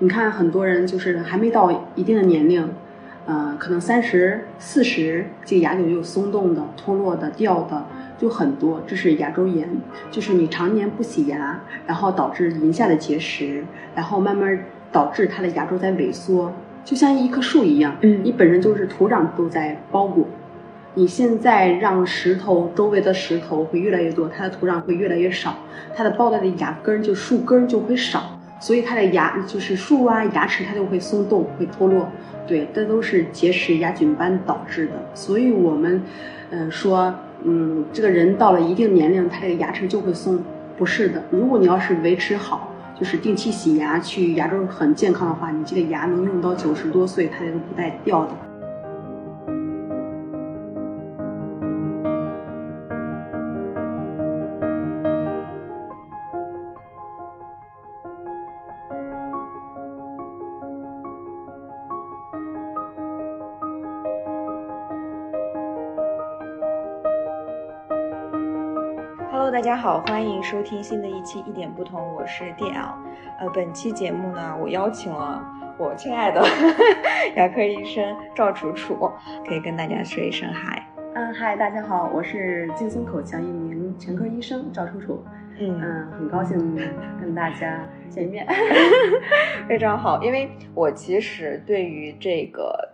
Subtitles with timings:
[0.00, 2.68] 你看很多人就是还没到一定的年龄，
[3.26, 7.84] 呃，可能三十四十，这个牙就有松动的、脱落的、掉的，
[8.16, 8.80] 就很多。
[8.86, 9.68] 这是牙周炎，
[10.10, 13.64] 就是你常年不洗牙，然后导致龈下的结石，
[13.96, 14.56] 然后慢慢
[14.92, 16.52] 导致它的牙周在萎缩，
[16.84, 17.96] 就像一棵树一样。
[18.02, 20.24] 嗯你本身就是土壤都在包裹，
[20.94, 25.56] 你现在让石头周围的石头会越来越多，它的土壤会越来越少，
[25.92, 32.08] 它的包带的牙根儿就树根儿就会少，所以它的牙就是树啊牙齿它就会松动会脱落，
[32.46, 34.92] 对，这都是结石牙菌斑导致的。
[35.14, 36.02] 所以我们，
[36.50, 40.42] 嗯、说，嗯，这个人到了一定年龄，他这个牙齿就会松，
[40.76, 41.22] 不是的。
[41.30, 48.32] 如果你要是维持好，就是定期洗牙，去牙周很健康的话，你这个牙能用到九十多岁，它都不带掉的。
[69.88, 72.92] 好，欢迎收听新的一期一点不同，我是 DL。
[73.38, 75.42] 呃，本期节目呢，我邀请了
[75.78, 76.46] 我亲爱的
[77.36, 79.10] 牙科医生赵楚楚，
[79.46, 80.86] 可以跟大家说一声嗨。
[81.14, 85.24] 嗯，嗨，大家好，我是劲松口腔一名全科医生赵楚楚。
[85.58, 86.76] 嗯，嗯，很高兴
[87.18, 88.46] 跟大家见面。
[89.66, 92.90] 非常好，因为我其实对于这个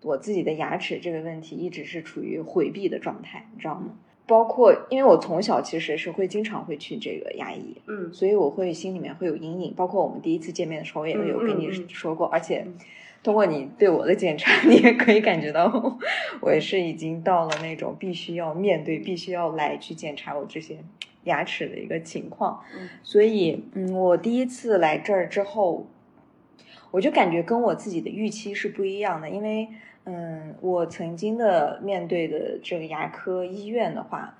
[0.00, 3.88] 我自己的牙齿这个问题，一直是处于回避的状态，你知道吗？
[4.28, 9.72] 包括因为我从小其实是会经常会去这个牙医，嗯所以我会心里面会有阴影。
[9.74, 12.74] 包括我们第一次见面的时候，我也有跟你嗯嗯嗯说过，而且嗯
[13.22, 15.98] 通过你对我的检查，你也可以感觉到
[16.40, 20.76] 我也是已经到了那种必须要面对、必须要来去检查我这些
[21.24, 22.60] 牙齿的一个情况。
[22.78, 25.88] 嗯所以，嗯，我第一次来这儿之后，
[26.90, 29.68] 我就感觉跟我自己的预期是不一样的，因为，
[30.08, 34.34] 嗯，我曾经的面对的这个牙科医院的话，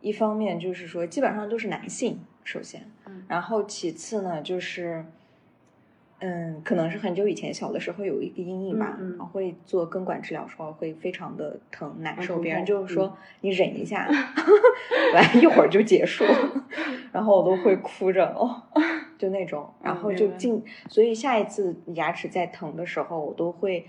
[0.00, 3.24] 一方面就是说基本上都是男性，首先，嗯。
[3.28, 5.04] 然后其次呢就是。
[6.24, 9.10] 嗯，可能是很久以前小的时候有一个阴影吧，嗯嗯。
[9.16, 14.06] 然后会做根管治疗时候会非常的疼难受，别人就是说、嗯你忍一下，
[15.14, 16.24] 来一会儿就结束，
[17.10, 18.62] 然后我都会哭着哦，
[19.18, 20.38] 就那种，然后就明白。
[20.38, 23.84] 尽，所以下一次牙齿再疼的时候，我都会，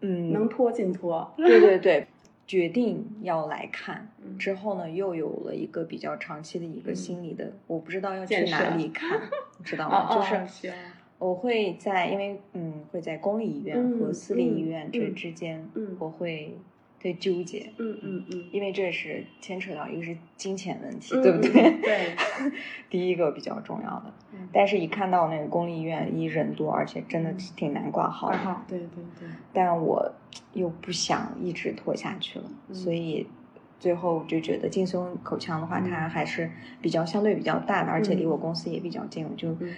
[0.00, 1.32] 嗯，能拖尽拖。
[1.36, 2.06] 对对对，
[2.46, 4.36] 决定要来看嗯。
[4.38, 6.96] 之后呢，又有了一个比较长期的一个嗯。
[6.96, 8.88] 心理的，我不知道要去哪里。
[8.88, 9.20] 看，
[9.58, 10.08] 你知道 吗？
[10.10, 10.72] 哦就是哦
[11.18, 16.54] 我会在，因为嗯，会在公立医院嗯和私立医嗯院这嗯之间，嗯我会
[17.00, 21.62] 对纠结，嗯嗯嗯，因为这是牵扯到一个是金钱问题，嗯对不对？
[21.62, 22.14] 嗯对，
[22.90, 24.48] 第一个比较重要的，嗯。
[24.52, 27.36] 但是一看到那个公立医院一人多，而且真的嗯。
[27.56, 28.38] 挺难挂号的，
[28.68, 28.88] 对对
[29.18, 30.12] 对，但我
[30.52, 32.74] 又不想一直拖下去了，嗯。
[32.74, 33.26] 所以
[33.78, 35.90] 最后就觉得劲松口腔的话，嗯。
[35.90, 36.50] 它还是
[36.80, 38.30] 比较相对比较大的，而且离嗯。
[38.30, 39.74] 我公司也比较近，我就嗯。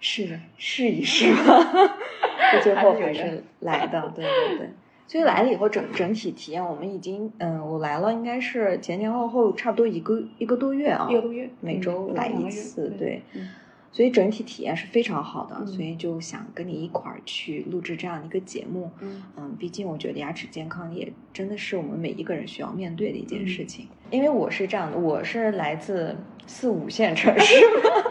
[0.00, 1.42] 试试一试吧。
[2.52, 4.70] 就最后还是 来的，对对对。
[5.06, 13.22] 所以来了以后整整体体验，我们已经嗯，我来了应该是前前后后差不多一个一个多月啊，一个多月，每周嗯来一次，对对。
[13.34, 13.48] 嗯
[13.92, 18.90] 所以整体体验是非常好的，嗯所以就想跟你一块儿去录制这样的一个节目。
[19.00, 23.88] 嗯嗯，毕竟我觉得牙齿健康也真的是我们每一个人需要面对的一件嗯事情。
[24.10, 26.14] 因为我是这样的，我是来自
[26.46, 27.54] 四五线城市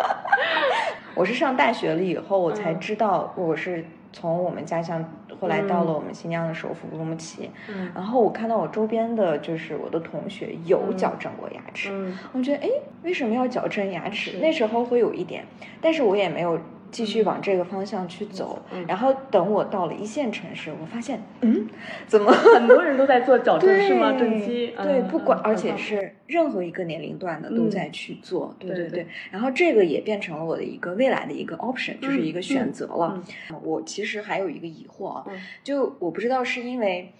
[1.13, 5.03] 我是上大学了以后，我才嗯知道我是从我们家乡
[5.41, 5.95] 后来到了嗯。
[5.95, 7.91] 我们新疆的首府乌鲁木齐，嗯。
[7.93, 10.97] 然后我看到我周边的就是我的同学有嗯。
[10.97, 12.17] 矫正过牙齿，嗯。
[12.31, 12.69] 我觉得哎，
[13.03, 14.37] 为什么要矫正牙齿？
[14.39, 15.43] 那时候会有一点，
[15.81, 16.57] 但是我也没有
[16.91, 18.61] 继续往这个方向去走。
[18.71, 21.67] 嗯然后等我到了一线城市，我发现，嗯，
[22.07, 24.13] 怎么很多人都在做矫正对是吗？
[24.13, 29.07] 正畸，对，嗯不管，嗯而且是任何一个年龄段的都嗯在去做，对对对对。
[29.31, 33.21] 然后这个也变成了我的一个未来的一个 option，就是嗯一个选嗯择了。
[33.63, 37.11] 我其实还有一个疑惑啊，嗯就我不知道是因为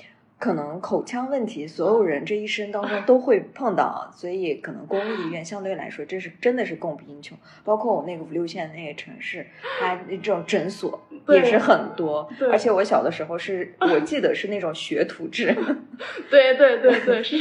[0.46, 7.36] 可能口腔问题，所有人这一生当中都会碰到，所以可能公立医院相对来说，这是真的是供不应求。
[7.64, 9.44] 包括我那个五六线的那个城市，
[9.80, 15.48] 它这种诊所也是很多，而且我小的时候是我记得是那种学徒制，
[16.30, 17.36] 对对对对是，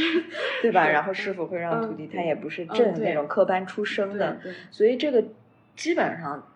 [0.63, 0.89] 对吧？
[0.89, 4.39] 然后师傅会让徒弟，嗯他也不是正那种科班出身的，
[4.71, 5.23] 所以这个
[5.75, 6.47] 基本上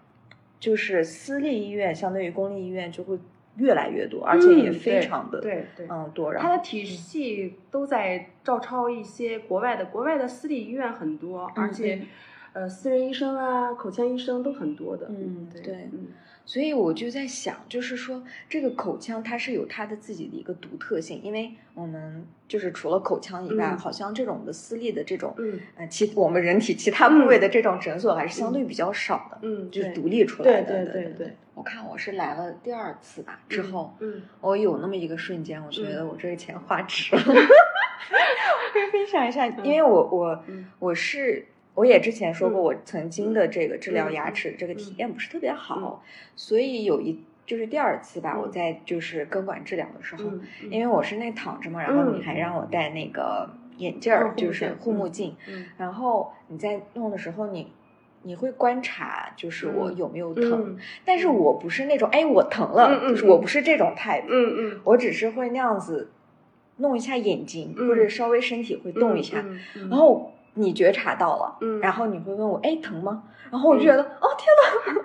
[0.59, 3.19] 就是私立医院相对于公立医院就会
[3.59, 6.33] 越来越多，而且也嗯非常的对对嗯多。
[6.33, 12.07] 然后它的体系都在照抄一些国外的，国外的私立医院很多，而且嗯
[12.53, 15.07] 呃，私人医生啊，口腔医生都很多的。
[15.09, 16.07] 嗯对，对嗯
[16.45, 30.85] 所以我就在想，就是说这个口腔它是有它的自己的一个独特性，因为我们就是除了口腔以外，嗯好像这种的私立的这种，嗯呃，其我们人体其他部位的这种诊所还是相对比较少的，嗯，就是独立出来对的。
[30.85, 31.35] 对对对对。
[31.53, 37.21] 我看我是来了第二次吧，之后嗯我有那么一个瞬间，我觉得嗯我这个钱花值 了。
[38.73, 41.45] 可以分享一下，因为我我嗯我是
[41.79, 42.63] 我也之前说过，嗯。
[42.63, 46.03] 我曾经的这个治疗嗯牙齿这个体嗯验不是特别好，
[46.35, 48.41] 所以有一就是第二次吧，嗯。
[48.41, 50.23] 我在就是根管治疗的时候，
[50.69, 55.65] 因为我是那躺着嘛，然后你还让我戴那个眼镜儿，嗯就是护护目目镜，嗯。
[55.77, 57.71] 然后你在弄的时候你。
[58.21, 66.11] 你会观察，就是我嗯有没有疼，嗯但是我不是那种，哎，我疼了，就是我不是这种 type，、嗯嗯，我只是会那样子
[66.75, 69.45] 弄一下眼睛，嗯或者稍微身体会动一下，
[69.89, 71.79] 然后你觉察到了，嗯。
[71.79, 73.23] 然后你会问我，哎，疼吗？
[73.49, 75.01] 然后我就觉得，哦，天哪，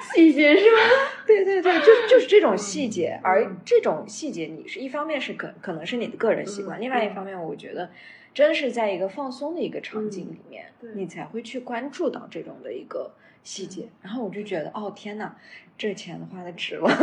[0.14, 0.78] 细节是吧？
[1.26, 3.24] 对对对，就就是这种细节，嗯。
[3.24, 7.14] 而这种细节，你是一方面是可可能是你的个人习惯，嗯另外一嗯。
[7.14, 7.90] 方面，我觉得
[8.32, 10.90] 真是在一个放松的一个场景里面，对。
[10.94, 15.36] 你才会去关注到这种的一个细节，然后我就觉得，哦，天哪，
[15.76, 16.88] 这钱花的值了。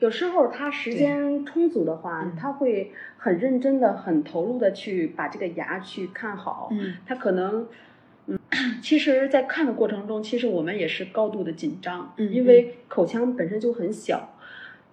[0.00, 6.68] 有时候他时间充足的话嗯，他会很认真的、很投入的去把这个牙去看好。
[6.70, 7.66] 嗯他可能，
[8.26, 8.38] 嗯，
[8.80, 14.34] 其实，在看的过程中，其实我们也是高度的紧张，嗯因为口腔本身就很小，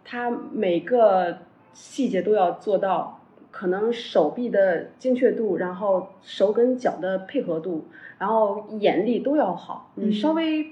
[0.03, 1.37] 它每个
[1.73, 3.21] 细节都要做到，
[3.51, 7.85] 可能手臂的精确度，然后手跟脚的配合度，
[8.17, 9.91] 然后眼力都要好。
[9.97, 10.71] 嗯你稍微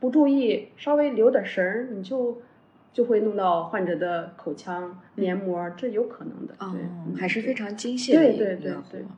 [0.00, 2.38] 不注意，稍微留点神儿，你就。
[2.94, 6.54] 就会弄到患者的口腔黏膜，这有可能的。
[6.60, 8.72] 哦对，嗯，还是非常精细的对对对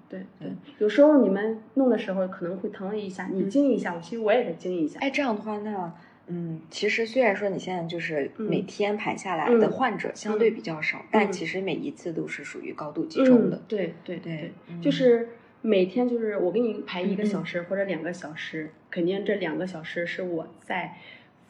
[0.09, 4.99] 对对有时候你们弄的时候可能会疼一下，你嗯惊一下，我其实我也得惊一下。
[5.01, 5.93] 哎，这样的话，那
[6.29, 13.63] 嗯，其实虽然说你现在就是每嗯天排下来的嗯患者相对比较少，但嗯其实每一次都是属于高度集中的嗯。
[13.69, 15.29] 对对对嗯就是
[15.61, 20.97] 每天就是我给你排一个小时或者两个小时，肯定这两个小时是我在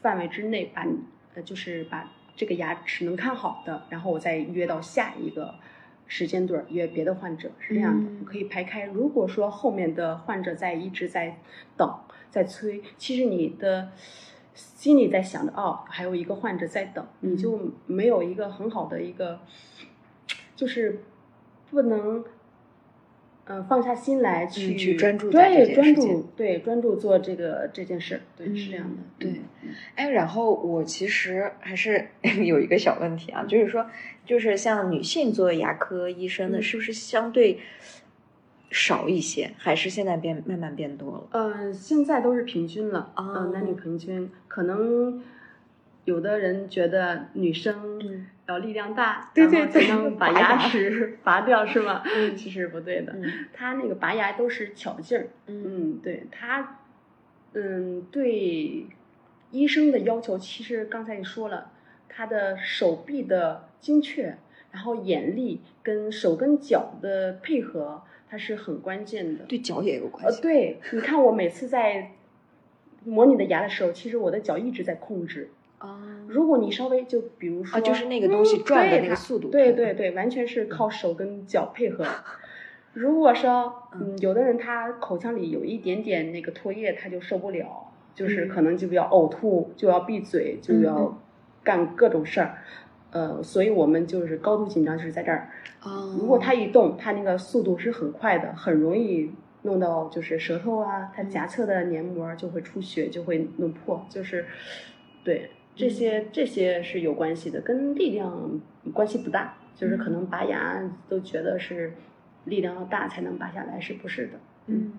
[0.02, 0.98] 范围之内把你
[1.36, 5.54] 呃就是把这个牙齿能看好的，然后我再约到下一个。
[6.08, 8.84] 时间段儿约别的患者是这样的，嗯可以排开。
[8.84, 11.40] 如果说后面的患者在一直在
[11.76, 11.98] 等、
[12.30, 13.90] 在催，其实你的
[14.54, 19.40] 心里在想着哦，还有一个患者在等，你嗯就没有一个很好的一个，
[20.54, 21.02] 就是
[21.72, 22.24] 不能，
[23.46, 29.30] 呃，放下心来去、嗯去专注对专注对专注做这个这件事，对、是这样的嗯，对
[29.62, 32.08] 嗯哎，然后我其实还是
[32.44, 33.86] 有一个小问题啊，就是说，
[34.24, 37.60] 就是像女性做牙科医生的，嗯是不是相对
[38.70, 41.26] 少一些，还是现在变慢慢变多了？
[41.30, 45.22] 呃，现在都是平均了，哦呃，男女平均，可能
[46.06, 52.02] 有的人觉得女生嗯要力量大，对对对才能把牙牙齿 拔掉，是吗？
[52.06, 56.78] 嗯 其实不对的，嗯他那个拔牙都是巧劲儿，嗯嗯，对他，
[57.54, 58.86] 嗯，对
[59.50, 61.72] 医生的要求，其实刚才也说了，
[62.08, 64.38] 他的手臂的精确，
[64.70, 69.44] 然后眼力跟手跟脚的配合，它是很关键的。
[69.46, 72.12] 对脚也有关系呃，对，你看我每次在
[73.04, 75.50] 模拟的牙的时候，其实我的脚一直在控制。
[75.78, 82.04] 啊，如果你稍微就比如说，啊就是那个东西嗯转的那个速度对对对，完全是靠手跟脚配合。
[82.94, 88.48] 如果说，嗯，有的人他口腔里有一点点那个唾液，他就受不了，就是嗯。
[88.48, 91.22] 可能就要呕吐，就要闭嘴，就嗯要
[91.62, 92.58] 干各种事儿。
[93.10, 95.50] 呃，所以我们就是高度紧张，就是在这儿。
[95.80, 99.30] 啊，如果他一动，他那个速度是很快的，很容易
[99.62, 104.46] 弄到就是舌头啊，它颊侧的黏膜就会出血，就会弄破，就是
[105.22, 108.60] 对这些这些是有关系的，跟力量
[108.92, 111.92] 关系不大，就是可能拔牙都觉得是
[112.46, 114.32] 力量要大才能拔下来，是不是的？
[114.68, 114.94] 嗯，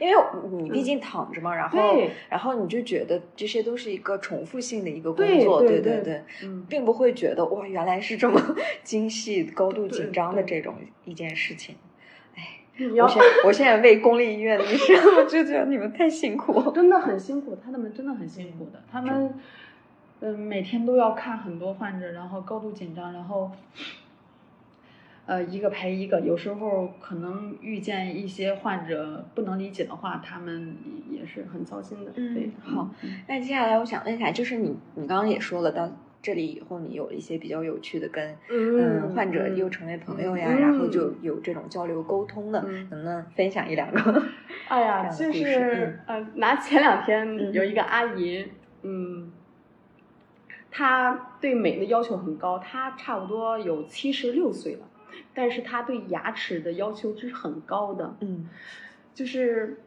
[0.00, 0.14] 因为
[0.62, 1.78] 你毕竟躺着嘛，然后
[2.30, 8.40] 然后你就觉得这些都是一个重复性的一个工作，对对对对，嗯，并不会觉得哇，原来是这么
[8.84, 11.74] 精细、高度紧张的这种一件事情。
[12.36, 12.44] 哎
[12.94, 16.70] 要我现我现在为公立医院的医生，我就觉得你们太辛苦。
[16.70, 19.34] 真的很辛苦，他们真的很辛苦的，他们
[20.20, 23.50] 嗯每天都要看很多患者，然后高度紧张，然后
[25.26, 30.76] 呃一个排一个，有时候可能遇见一些患者不能理解的话，他们
[31.10, 32.12] 也是很糟心的。
[32.16, 35.90] 嗯对，好嗯，那接下来我想问一下，就是你你刚刚也说了到。
[36.20, 44.22] 这里以后你有一些比较有趣的跟嗯患者又成为朋友呀，嗯然后就有这种交流沟通的，嗯能不能分享一两个？
[44.66, 48.44] 哎呀，就是呃，拿前两天嗯有一个阿姨，
[48.82, 49.30] 嗯，
[50.78, 54.88] 她对美的要求很高，他差不多有七十六岁了，
[55.34, 58.46] 但是他对牙齿的要求是很高的，嗯。
[59.12, 59.80] 就是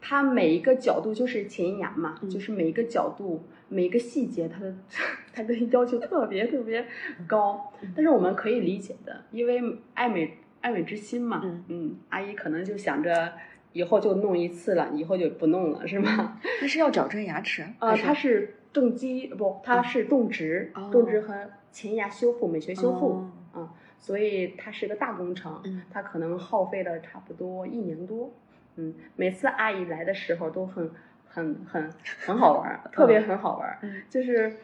[0.00, 2.28] 他每一个角度就是前牙嘛，嗯。
[2.28, 4.74] 就是每一个角度、每一个细节，他的
[5.32, 6.84] 他的要求特别特别
[7.28, 7.92] 高，嗯。
[7.94, 9.62] 但是我们可以理解的，因为
[9.94, 11.94] 爱美爱美之心嘛，嗯。
[12.08, 13.34] 阿姨可能就想着
[13.72, 16.40] 以后就弄一次了，以后就不弄了，是吗？
[16.60, 17.64] 那是要矫正牙齿？
[17.78, 20.90] 呃，还它是正畸不，它是种植，哦。
[20.92, 23.30] 种植和前牙修复、美学修复，哦。
[23.54, 25.80] 嗯，所以它是个大工程，嗯。
[25.90, 28.30] 它可能耗费了差不多一年多，
[28.76, 30.90] 嗯，每次阿姨来的时候都很
[31.26, 31.90] 很很
[32.26, 33.78] 很好玩儿，特别很好玩
[34.10, 34.56] 就是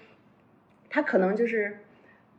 [0.90, 1.79] 她可能就是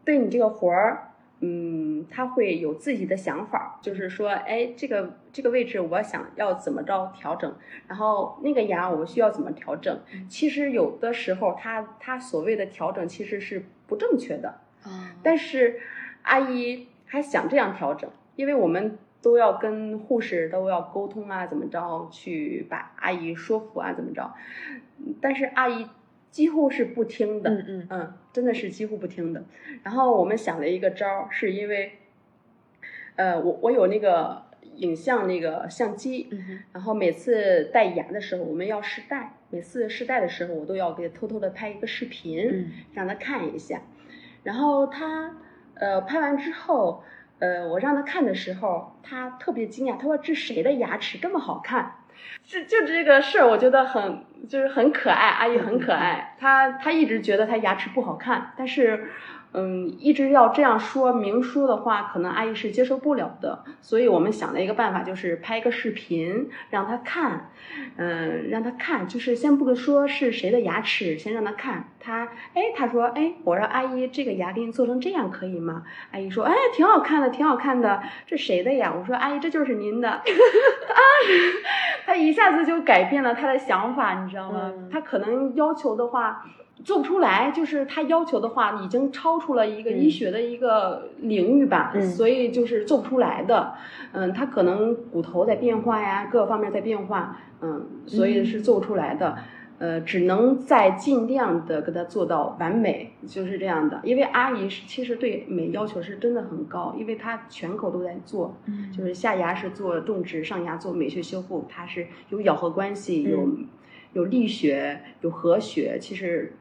[0.04, 1.11] 对你这个活儿，
[1.44, 7.52] 嗯，他会有自己的想法，就是说，哎，这个这个位置我想要怎么着调整，
[7.88, 10.00] 然后那个牙我需要怎么调整。
[10.14, 15.80] 嗯其实有的时候他他所谓的调整其实是不正确的，啊，但是
[16.22, 24.32] 阿姨还想这样调整，因为我们都要跟护士都要沟通啊，怎么着去把阿姨说服啊，怎么着，
[25.00, 25.88] 嗯但是阿姨
[26.32, 29.44] 几乎是不听的，嗯嗯嗯，真的是几乎不听的。
[29.84, 32.00] 然后我们想了一个招儿，是因为，
[33.18, 34.44] 呃，我我有那个
[34.78, 43.82] 影像那个相机，嗯然后每次戴牙的时候，我们要试戴，每次试戴的时候，我都要给偷偷的拍一个视频，嗯让他看一下。
[44.44, 45.36] 然后他
[45.76, 47.04] 呃拍完之后，
[47.40, 51.96] 呃我让他看的时候，他特别惊讶，他说这谁的牙齿这么好看？
[52.44, 56.36] 就就这个事儿，我觉得很就是很可爱，阿姨很可爱。
[56.40, 59.10] 她她一直觉得她牙齿不好看，但是，
[59.54, 63.64] 嗯，一直要这样说明说的话，可能阿姨是接受不了的。
[63.82, 67.50] 所以我们想了一个办法，就是拍一个视频让她看，
[67.98, 71.90] 嗯，让她看，就是先不说是谁的牙齿，先让她看。
[72.00, 75.84] 她哎，她说哎，我让阿姨这个牙给你做成这样可以吗？
[76.12, 78.94] 阿姨说哎，挺好看的，挺好看的，这谁的呀？
[78.98, 80.10] 我说阿姨，这就是您的。
[80.10, 80.22] 啊，
[82.06, 84.72] 他一下子就改变了她的想法，你知道吗？
[84.74, 86.44] 嗯他可能要求的话
[86.84, 93.74] 做不出来，就是他要求的话已经超出了一个嗯医学的一个领域吧，嗯所以就是做不出来的。
[94.14, 99.38] 嗯，他可能骨头在变化呀，各方面在变化，嗯，所以是做不出来的。
[99.80, 104.00] 呃，只能在尽量的给他做到完美，就是这样的。
[104.04, 113.66] 因为阿姨是其实对美要求是真的很高，因为她全口都在做，嗯就是下牙是做种植，上牙做美学修复，它是有咬合关系，有嗯
[114.14, 116.54] 有力学，有和学，其实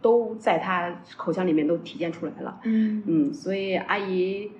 [0.00, 2.60] 都在他口腔里面都体现出来了。
[2.64, 4.50] 嗯嗯，所以阿姨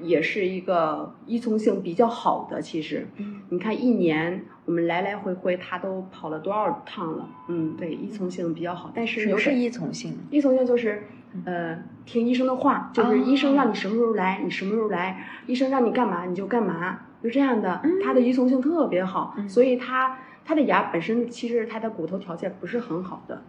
[0.00, 3.06] 也是一个依从性比较好的，其实。
[3.16, 7.26] 嗯你看，一年我们来来回回，他都跑了多少趟了？
[7.48, 10.18] 嗯，对，依从性比较好，但是什么是依从性？
[10.30, 11.02] 依从性就是，
[11.46, 15.16] 呃，听医生的话，就是医生让你什么时候来，你什么时候来；
[15.46, 17.80] 医生让你干嘛，你就干嘛，就这样的。
[18.04, 23.42] 他的依从性特别好，嗯所以他他的牙本身其实他的骨头条件不是很好的。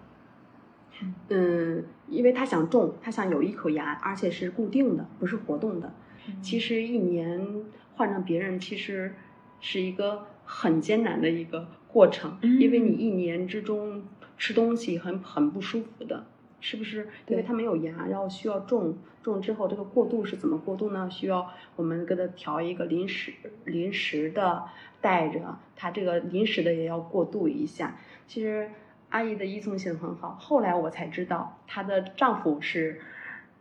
[1.29, 5.93] 嗯，因为他想种，他想有一口牙，而且是固定的，不是活动的。
[6.41, 7.63] 其实一年
[7.95, 9.15] 换成别人，其实
[9.59, 14.03] 是一个很艰难的一个过程，嗯因为你一年之中
[14.37, 16.25] 吃东西很很不舒服的，
[16.59, 17.07] 是不是？
[17.27, 21.09] 因为对它没有牙，然后需要种，种之后这个过渡是怎么过渡呢？
[21.09, 23.33] 需要我们给他调一个临时
[23.65, 24.63] 临时的
[25.01, 27.97] 带着，他这个临时的也要过渡一下。
[28.27, 28.69] 其实
[29.09, 32.99] 阿姨的依从性很好，后来我才知道她的丈夫是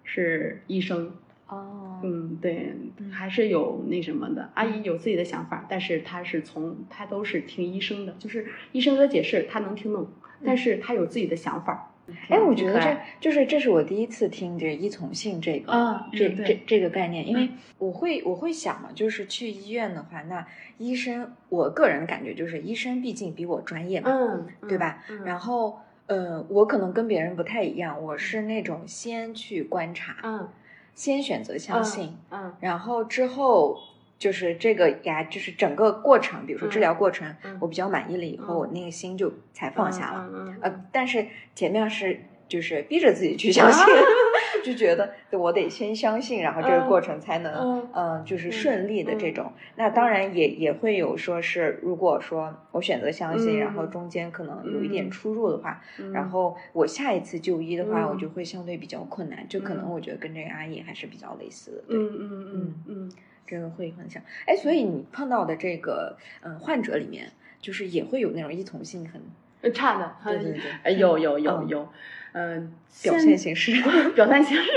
[0.05, 1.13] 是医生。
[1.49, 4.51] 哦，嗯，对嗯，还是有那什么的。
[4.53, 10.09] 阿姨有自己的想法，但是她是从她都是听医生的，就是医生的解释她能听懂，
[10.45, 11.95] 但是她有自己的想法。
[12.29, 20.47] 哎，我觉得这就是这是我第一次听这依从性这个啊这嗯这这个概念，因为我会我会想嘛，就是去医院的话，那
[20.79, 25.05] 医生，我个人感觉就是医生毕竟比我专业嘛，嗯，对吧？
[25.11, 30.49] 嗯然后呃，我可能跟别人不太一样，我是那种先去观察，嗯，
[30.95, 33.79] 先选择相信，嗯然后之后。
[34.19, 40.29] 就是这个牙，就是整个过程，比如说治疗过程，嗯我比较满意了以后，嗯我那个心就才放下了。
[40.61, 43.85] 呃，但是前面是就是逼着自己去 相信，
[44.65, 49.53] 就觉得我得先相信，然后这个过程才能嗯嗯，就是顺利的这嗯种。
[49.77, 61.97] 那当然也也会有说是，如果说我选择相信，嗯然后中间可能有一点嗯出入的话，嗯然后我下一次就医的话，嗯我就会相对比较困难，就可能嗯我觉得跟这个阿姨还是比较类似的，对。
[61.99, 63.13] 嗯嗯嗯嗯
[63.49, 69.21] 这个会很像，哎，所以你碰到的这个嗯患者里面，就是也会有那种依从性很
[69.63, 71.89] 嗯，差的，对对对呃有有有嗯有，
[72.33, 73.83] 嗯，表现现形式，
[74.15, 74.71] 表现形式，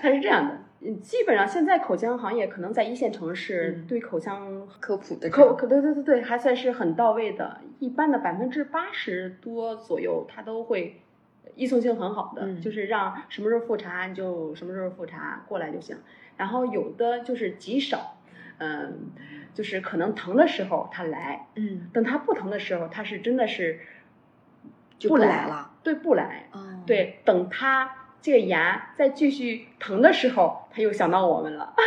[0.00, 0.58] 它是这样的。
[0.80, 7.60] 嗯，基本上现在口腔行业可能在一线城市嗯对口腔科普的口可对对对对，还算是很到位的。
[7.80, 11.00] 一般的百分之八十多左右，它都会
[11.56, 15.96] 依从性很好的，嗯就是让什么时候复查你就什么时候复查过来就行。
[16.38, 18.16] 然后有的就是极少，
[18.56, 19.10] 嗯，
[19.52, 23.80] 就是可能疼的时候他来，嗯，等他不疼的时候，他是真的是
[24.98, 26.48] 就不不来了，对，不来。
[26.52, 27.90] 哦，对，等他
[28.22, 31.74] 这个牙再继续疼的时候，他又想到我们了。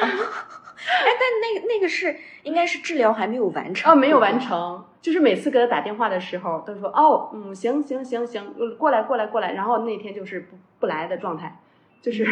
[0.81, 11.60] 哎，但那个那个是应该是治疗还没有完成哦，没有完，成，就是每次给他打电话的时候，都说哦，嗯，行行行行，呃过来过来过来，然后那天就是不不来的状态，
[12.01, 12.25] 就是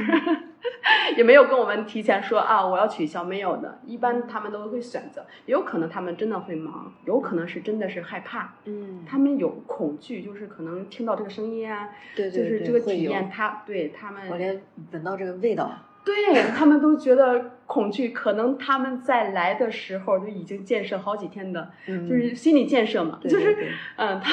[1.15, 14.61] 也没有跟我们提前说啊，我要取消，没有的，一般他们都会选择，也有可能他们真的会忙，有可能是真的是害怕，嗯，他们有恐惧，就是可能听到这个声音啊，对对对，就是这个体验，他对他们我连
[14.91, 15.71] 闻到这个味道，
[16.09, 23.55] 对他们都觉得恐惧，可能他们在来的时候就已经建设好几天的，嗯就是心理建设嘛，就是
[23.97, 24.31] 嗯，他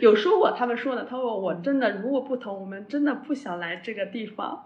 [0.00, 4.62] 有说过，他们说的，他说我真的如果不疼，我们真的不想来这个地方，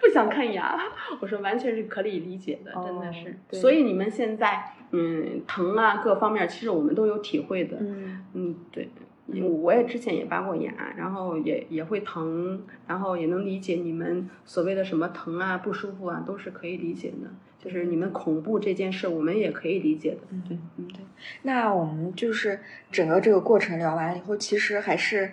[0.00, 0.78] 不想看牙。
[1.20, 3.36] 我说完全是可以理解的，真的哦是。
[3.48, 7.78] 对所以你们现在嗯疼啊各方面，其实我们都有体会的。
[7.80, 8.90] 嗯嗯，对，
[9.26, 17.30] 我也之前也拔过牙，然后也也会疼，然后也能理解你们所谓的什么疼啊、不舒服啊，都是可以理解的。
[17.58, 20.18] 就是你们恐怖这件事，我们也可以理解的。
[20.30, 21.00] 嗯对，嗯，对。
[21.42, 22.58] 那我们就是
[22.90, 25.30] 整个这个过程聊完了以后，其实还是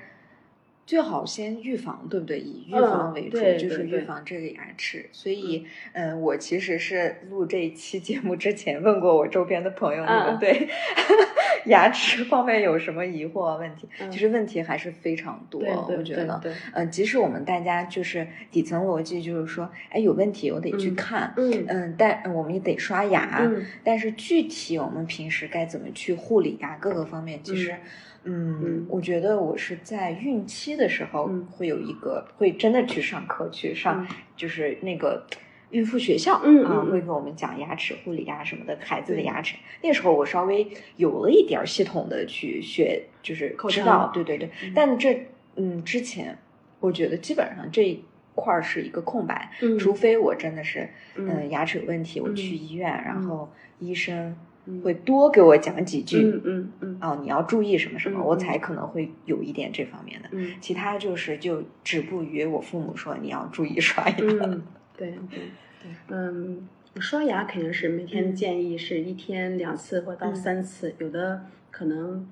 [0.89, 2.39] 最好先预防，对不对？
[2.39, 5.07] 以预防嗯为主，对就是预防这个牙齿。
[5.11, 10.67] 所以，嗯、我其实是录这一期节目之前问过我周边的朋友，你们嗯对
[11.69, 13.87] 牙齿方面有什么疑惑问题？
[13.99, 15.61] 嗯其实问题还是非常多，
[15.95, 16.39] 我觉得。
[16.41, 27.75] 对，嗯、即使我们大家就是底层逻辑，就是说，哎，有问题我得去嗯看，嗯嗯，但我们也得刷牙，嗯但是具体我们平时该怎么去护理呀、各个方面，其实，
[28.23, 28.85] 嗯，嗯。
[28.89, 31.45] 我觉得我是在孕期的时候嗯。
[31.51, 35.25] 会有一个，会真的去上课，去上嗯就是那个。
[35.71, 39.55] 孕妇学校，啊，会给我们讲牙齿护理呀、什么的，孩子的牙齿。
[39.83, 44.49] 那时候我稍微有了一点儿系统的去学，就是口知道，对对对。
[44.63, 44.71] 嗯。
[44.73, 45.27] 但这，
[45.57, 46.35] 嗯，之前
[46.79, 48.03] 我觉得基本上这一
[48.33, 49.77] 块儿是一个空白，嗯。
[49.77, 51.29] 除非我真的是，嗯。
[51.29, 52.57] 嗯，牙齿有问题，我去嗯。
[52.57, 53.27] 医院，然嗯。
[53.27, 54.37] 后医生嗯
[54.83, 60.29] 会多给我讲几句，嗯嗯嗯哦，你要注意什么什么，我才可能会有一点这方面的。
[60.31, 64.15] 嗯其他就是就止步于我父母说你要注意刷牙。
[64.19, 64.63] 嗯，
[64.97, 65.39] 对对
[65.83, 66.67] 对，嗯，
[66.99, 72.27] 刷牙肯定是每天嗯建议是一天两次或到嗯三次，有的可能，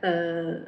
[0.00, 0.60] 呃。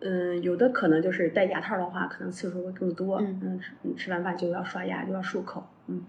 [0.00, 3.16] 嗯，有的可能就是戴牙套的话，可能次数会更多。
[3.20, 5.66] 嗯嗯，吃吃完饭就要刷牙，就要漱口。
[5.88, 6.04] 嗯，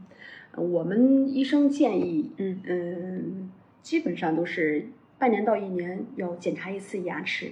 [0.59, 7.51] 我们医生建议，嗯嗯，基本上都是半年到一年要检查一次牙齿，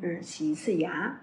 [0.00, 1.20] 嗯，洗一次牙。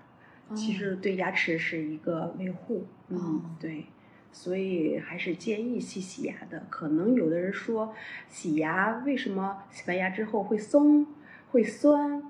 [0.54, 3.86] 其实对牙齿是一个维护，嗯，哦对，
[4.34, 6.65] 所以还是建议去洗牙的。
[6.70, 7.94] 可能有的人说，
[8.28, 11.08] 洗牙为什么洗完牙之后会松、
[11.52, 12.22] 会酸？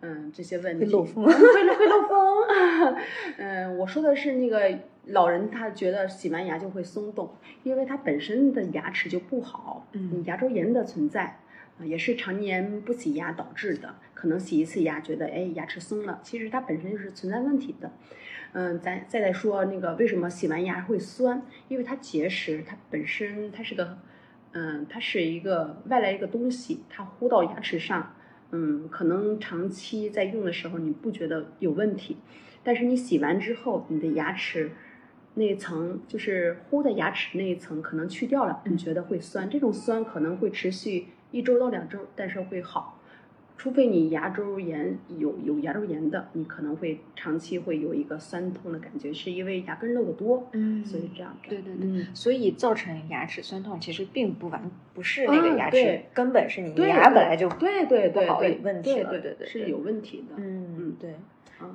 [0.00, 2.96] 嗯，这些问题会漏风会会漏风。
[3.38, 11.40] 嗯，我说的是那个老人，他觉得洗完牙就会松动，因为他本身的牙齿就不好，嗯牙周炎的存在。
[11.78, 17.92] 啊，也是常年不洗牙导致的，可能洗一次牙觉得哎牙齿松了，其实它本身就是存在问题的。
[18.52, 21.42] 嗯，咱再来说那个为什么洗完牙会酸？
[21.68, 23.98] 因为它结石，它本身它是个，
[24.52, 28.14] 嗯，它是一个外来一个东西，它呼到牙齿上，
[28.52, 32.16] 嗯，可能长期在用的时候你不觉得有问题，
[32.64, 34.70] 但是你洗完之后，你的牙齿
[35.38, 42.94] 那一层就是糊在牙齿那一层可能去掉了，你觉得会酸，这种酸可能会持续一周到两周，但是会好。
[43.58, 51.34] 除非你牙周炎有有牙周炎的，你可能会长期会有一个酸痛的感觉，是因为牙根漏的多，嗯所以这样。
[51.48, 60.34] 对对对，嗯，所以造成牙齿酸痛其实并不完不是那个嗯牙齿对，根本是你牙本来就对对对不好对有问题了，对对对对对，是有问题的。
[60.36, 61.14] 嗯嗯对。
[61.62, 61.74] 嗯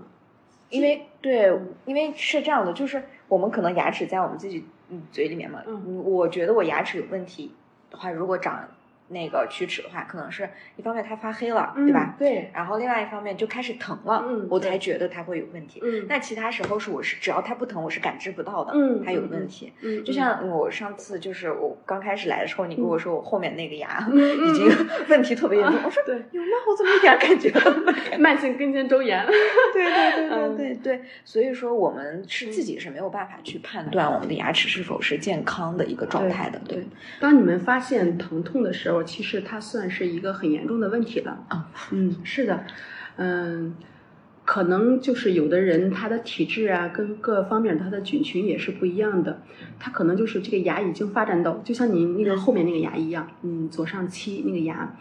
[0.71, 1.55] 因为对，
[1.85, 7.53] 因为是这样的，就是我们可能牙齿在我们自己嗯嘴里面嘛，嗯我觉得我牙齿有问题
[7.91, 8.67] 的话，如果长
[9.11, 12.15] 那个龋齿的话，可能是一方面它发黑了，对吧？？
[12.17, 15.79] 对，然后另外一方面就开始疼了，嗯我才觉得它会有问题。
[15.83, 19.71] 嗯，那其他时候是我是只要它不疼，我是感知不到的，嗯它有嗯问题。
[19.81, 24.67] 嗯，就像我上次就是我刚开始来的时候，你跟我说我后面那个牙 已经
[25.09, 26.47] 问题特别严重，我说对有吗？
[26.67, 28.17] 我怎么一点感觉都没有？
[28.19, 29.25] 慢性根尖周炎，
[29.73, 36.83] 对对对对嗯对对，所以说我们是自己是没有办法去判断我们的牙齿是否是健康的一个状态的，对。
[37.19, 41.45] 当你们发现疼痛的时候，其实它算是一个很严重的问题了。
[41.49, 42.65] 啊，嗯，是的，
[43.17, 43.75] 嗯，
[44.45, 49.41] 可能就是有的人他的体质啊，跟各方面他的菌群也是不一样的，
[49.79, 54.97] 他可能就是这个牙已经发展到，就像你那个后面那个牙一样，嗯，左上七那个牙。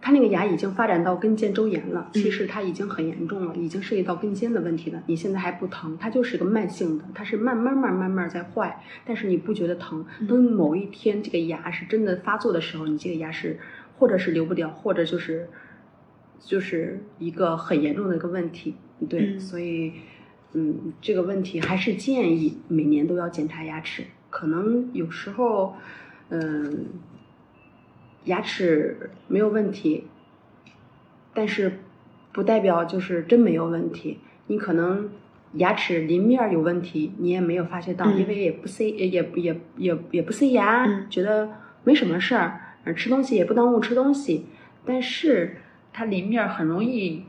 [0.00, 5.02] 他那个牙已经发展到根尖周炎了，其实它已经很严重了，已经涉及到根尖的问题了。
[5.06, 10.06] 你现在还不疼，它就是个慢性的，它是慢慢慢慢慢在坏，但是你不觉得疼。
[10.28, 13.58] 等某一天这个牙是真的发作的时候，你这个牙是
[13.98, 15.48] 或者是流不掉，或者就是
[16.38, 18.76] 就是一个很严重的一个问题。
[19.08, 19.92] 对，嗯所以
[20.52, 24.04] 嗯，这个问题还是建议每年都要检查牙齿。
[24.30, 25.74] 可能有时候，
[26.28, 26.86] 嗯，
[28.26, 30.04] 牙齿没有问题，
[31.34, 31.80] 但是
[32.32, 34.18] 不代表就是真没有问题。
[34.48, 35.10] 你可能
[35.54, 41.48] 牙齿邻面儿有问题，你也没有发觉到，嗯因为也不塞，也也也也也不塞牙，嗯觉得
[41.82, 44.46] 没什么事儿，呃吃东西也不耽误吃东西，
[44.84, 45.56] 但是
[45.92, 47.24] 它邻面儿很容易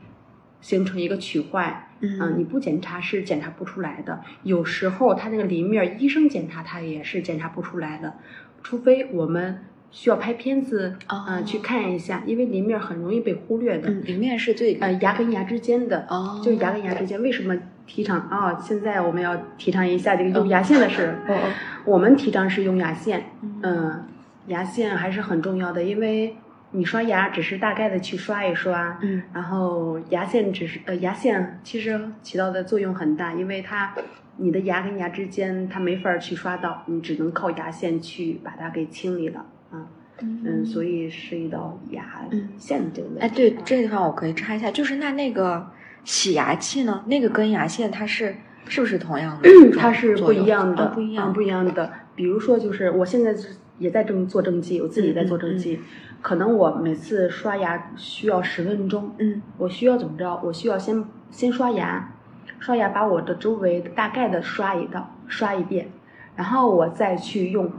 [0.60, 4.20] 形成一个龋坏，嗯啊，你不检查是检查不出来的。
[4.42, 8.14] 有时候它那个邻面儿，医生检查它也是检查不出来的，
[8.62, 11.24] 除非我们需要拍片子，哦。
[11.26, 13.88] 呃，去看一下，因为邻面儿很容易被忽略的。
[13.88, 16.40] 嗯，里面是最呃，牙跟牙之间的，哦。
[16.44, 21.18] 就是牙跟牙之间，为什么提倡啊、现在我们要提倡一下这个用牙线的事。
[21.28, 21.52] 哦哦。
[21.84, 23.60] 我们提倡是用牙线，嗯。
[23.62, 24.04] 嗯，
[24.48, 26.36] 牙线还是很重要的，因为
[26.72, 29.22] 你刷牙只是大概的去刷一刷，嗯。
[29.32, 33.94] 然后牙线只是呃牙线其实起到的作用很大，因为它
[34.36, 39.86] 你的牙跟牙之间它没法儿去刷到，你只能靠牙线去把它给清理了啊，
[40.20, 43.20] 嗯，所以是一道牙嗯线这个问题。
[43.20, 45.70] 哎，对啊这个地方我可以插一下，就是那那个
[46.04, 48.34] 洗牙器呢，那个跟牙线它是
[48.66, 50.32] 是不是同样的 它是不？
[50.32, 51.90] 一样的，啊不一样，嗯不一样的。
[52.14, 55.78] 比如说，就是我现在是也在正做正畸，我自己在做正畸，
[56.20, 60.40] 可能我每次刷牙需要十分钟，嗯我需要怎么着？
[60.42, 62.12] 我需要先先刷牙，
[62.58, 65.88] 刷牙把我的周围大概的刷一道，刷一遍，
[66.34, 67.70] 然后我再去用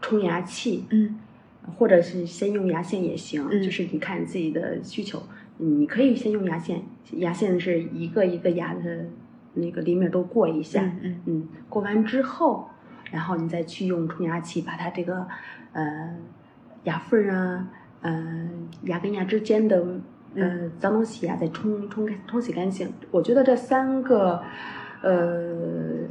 [0.00, 1.18] 冲牙器，嗯
[1.76, 3.62] 或者是先用牙线也行，嗯。
[3.62, 5.22] 就是你看你自己的需求，
[5.58, 9.06] 嗯你可以先用牙线，牙线是一个一个牙的
[9.54, 11.20] 那个里面都过一下，嗯嗯。
[11.26, 12.68] 嗯，过完之后，
[13.10, 15.26] 然后你再去用冲牙器把它这个
[15.72, 16.16] 呃
[16.84, 17.68] 牙缝儿啊，
[18.02, 18.48] 呃
[18.82, 19.84] 牙跟牙之间的
[20.34, 22.92] 呃脏东西啊，再冲冲干冲洗干净。
[23.10, 24.42] 我觉得这三个
[25.02, 26.06] 呃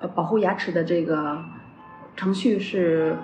[0.00, 1.44] 呃保护牙齿的这个
[2.16, 3.16] 程序是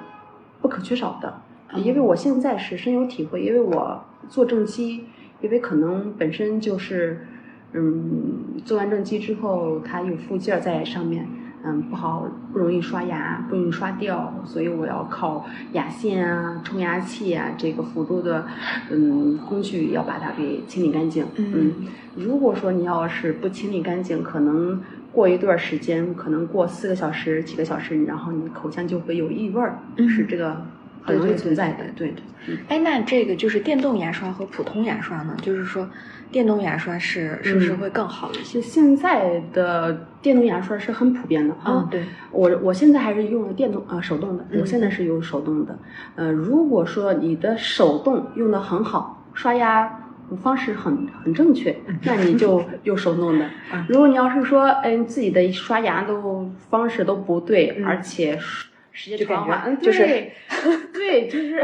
[0.63, 1.43] 不可缺少的。
[1.75, 5.05] 因为我现在是深有体会，因为我做正畸，
[5.41, 7.27] 因为可能本身就是，
[7.73, 11.27] 嗯，做完正畸之后，它有附件儿在上面，
[11.65, 18.45] 嗯，不好不容易刷牙，不容易刷掉，所以我要靠牙线啊、冲牙器啊这个辅助的，
[18.91, 21.25] 嗯，工具要把它给清理干净。
[21.37, 21.73] 嗯
[22.15, 24.79] 如果说你要是不清理干净，可能
[25.13, 30.65] 过一段时间，可能过四个小时、几个小时，然后你口腔就会有异味儿，嗯是这个
[31.03, 32.15] 很容易对对存在的对。
[32.47, 32.57] 对。
[32.69, 35.37] 哎，那这个就是电动牙刷和普通牙刷呢？
[35.43, 35.89] 就是说，
[36.33, 38.61] 电动牙刷是是不是嗯会更好一些？
[38.61, 41.85] 现在的电动牙刷是很普遍的啊。
[41.85, 45.79] 嗯，对，我我现在还是用的电动呃手动的，嗯我现在是用手动的。
[46.17, 50.02] 呃，如果说你的手动用的很好，刷牙
[50.43, 53.85] 方式很很正确， 那你就用手弄的 嗯。
[53.89, 60.33] 如果你要是说，嗯、自己的刷牙都方式都不对，嗯而且时时间长了，就是对
[60.93, 61.63] 对，就是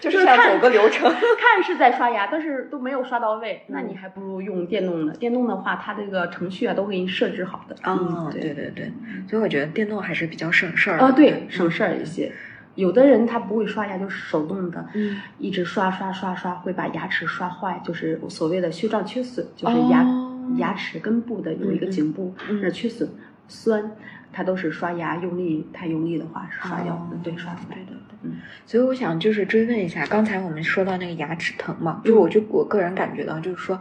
[0.00, 1.10] 就是走个流程。
[1.10, 5.12] 看是在刷牙，但是都没有刷到位，那你还不如用电动的。
[5.14, 7.74] 电动的话，它这个程序啊都给你设置好的。
[7.84, 8.92] 哦，嗯对对对，
[9.28, 11.04] 所以我觉得电动还是比较省事儿的。
[11.04, 12.30] 啊，对，省事儿一些。
[12.74, 20.28] 有的人他不会刷牙，就是手动的，嗯，一直刷刷刷刷，会把牙齿刷坏，就是所谓的血状缺损，就是牙、哦。
[20.56, 22.60] 牙齿根部的有一个颈部嗯。
[22.62, 23.08] 那缺损
[23.46, 23.92] 酸，
[24.32, 27.92] 他都是刷牙用力太用力的话是刷掉的，哦对，刷出来的。
[28.22, 28.36] 嗯。
[28.66, 33.80] 所以我想就是追问一下，刚才我们说到那个牙齿疼嘛，就我就我个人感觉到，就是说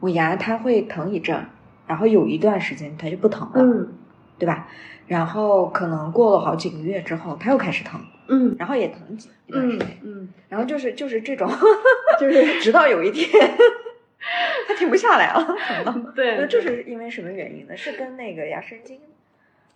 [0.00, 1.46] 我牙它会疼一阵儿，
[1.86, 3.88] 然后有一段时间它就不疼了，嗯。
[4.36, 4.66] 对吧？
[5.06, 11.48] 然后可能过了好几个月之后，它又开始疼，嗯然后也疼几一段时嗯间，嗯，然后就是就是这种，
[12.20, 13.28] 就是 直到有一天，
[14.66, 15.56] 它停不下来了。
[16.14, 17.76] 对那这是因为什么原因呢？
[17.76, 19.00] 是跟那个牙神经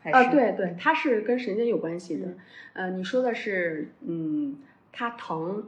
[0.00, 0.16] 还是？
[0.16, 2.26] 啊，对对，它是跟神经有关系的。
[2.26, 2.36] 嗯
[2.74, 4.56] 呃，你说的是，嗯，
[4.92, 5.66] 它疼，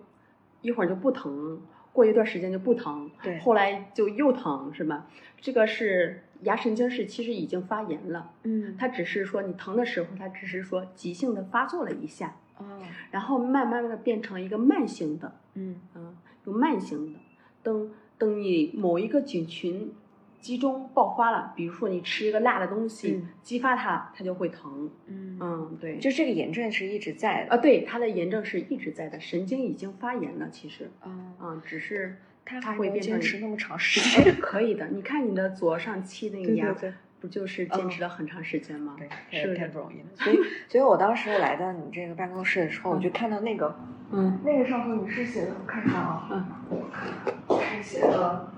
[0.62, 1.60] 一会儿就不疼，
[1.92, 5.06] 过一段时间就不疼，对后来就又疼，是吧？
[5.40, 17.18] 这个是牙神经是其实已经发炎了，嗯，它只是说你疼的时候，它只是说急性的发作了一下，哦，然后慢慢的变成一个慢性的，嗯嗯，有慢性的。
[17.62, 19.92] 等等你某一个菌群
[20.40, 24.90] 集中爆发了，比如说你吃一个辣的东西，嗯激发它，它就会疼。
[25.06, 27.50] 嗯嗯，对，就这个炎症是一直在的。
[27.50, 34.36] 啊，对，它的炎症是一直在的，神经已经发炎了，其实，啊，嗯，只是它会变成持那么长时 间。
[34.40, 34.88] 可以的。
[34.88, 38.96] 你看你的左上期那个牙，对对对不就是坚持了很长时间吗？
[38.98, 40.06] 对，是不是太太不容易了。
[40.14, 43.76] 所以，所以我当时来到你这个办公室的时候，我就看到那个
[44.10, 44.40] 嗯。
[44.44, 46.26] 那个上头你是写的，我看看啊，
[46.70, 46.84] 嗯，
[47.76, 48.52] 是写的，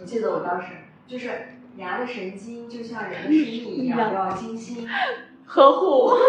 [0.00, 0.68] 我记得我当时
[1.08, 1.30] 就是
[1.76, 4.14] 牙的神经就像人的身体一样，一样。
[4.14, 4.88] 要精心
[5.44, 6.12] 呵护。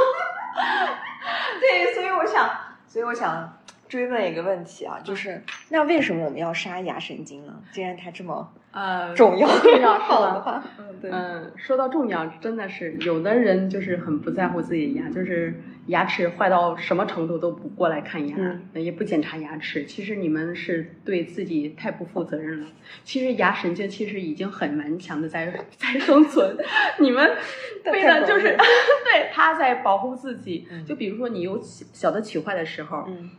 [1.59, 2.49] 对，所以我想，
[2.87, 3.52] 所以我想
[3.93, 7.53] 追问一个问题啊，就是那为什么我们要杀牙神经呢？
[7.71, 9.99] 既然它这么呃， 重要，重要是吧？
[9.99, 19.85] 好的话，嗯， 对，嗯，说到重要，真的是有的人就是很不在乎自己的牙，就是牙齿坏到什么程度都不过来看牙，嗯也不检查牙齿。
[19.85, 22.67] 其实你们是对自己太不负责任了。
[23.03, 26.57] 其实牙神经其实已经很顽强的在在生存，
[26.99, 27.37] 你们
[27.85, 28.57] 为了就是
[29.05, 30.67] 对它在保护自己。
[30.71, 33.29] 嗯就比如说你有小小的龋坏的时候，嗯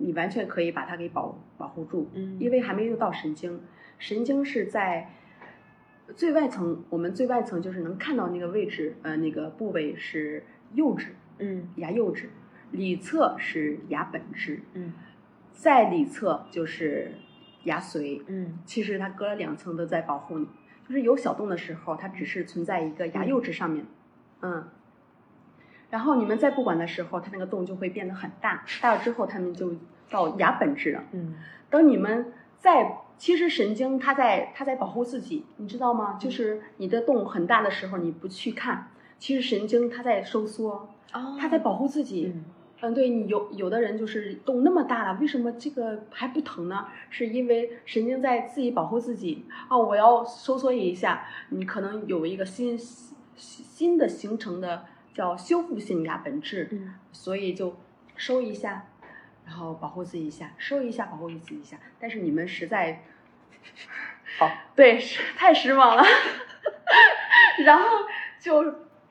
[0.00, 2.36] 你完全可以把它给保保护住，嗯。
[2.40, 3.60] 因为还没有到神经，
[3.98, 5.10] 神经是在
[6.16, 10.42] 最外层，我们最外层就是能看到那个位置，呃，那个部位是
[10.74, 12.30] 釉质，嗯牙釉质，
[12.72, 14.92] 里侧是牙本质，嗯
[15.52, 17.12] 在里侧就是
[17.64, 18.58] 牙髓，嗯。
[18.64, 20.48] 其实它隔了两层都在保护你，
[20.88, 23.84] 就是有小洞的时候，它只是存在一个牙釉质上面，
[24.40, 24.64] 嗯。
[25.90, 29.74] 然后你们再不管的时候，它那个洞就会变得很大，大了之后，它们就
[30.10, 31.04] 到牙本质了。
[31.12, 31.36] 嗯
[31.70, 36.18] 等你们再，其实神经它在它在保护自己，你知道吗？
[36.20, 42.32] 就是你的洞很大的时候，你不去看，其实神经它在收缩，哦它在保护自己。
[42.34, 42.44] 嗯
[42.82, 46.86] 嗯，对你有有的人就是洞那么大了，为什么这个还不疼呢？
[47.10, 49.76] 是因为神经在自己保护自己啊！
[49.76, 57.76] 我要收缩一下，你可能有一个新新新的形成的叫修复性牙本质，嗯所以就
[58.16, 58.86] 收一下，
[59.50, 61.76] 然后保护自己一下，收一下，保护自己一下。
[61.98, 63.02] 但是你们实在，
[64.38, 66.04] 好， 对，是太失望了，
[67.66, 67.84] 然后
[68.38, 68.62] 就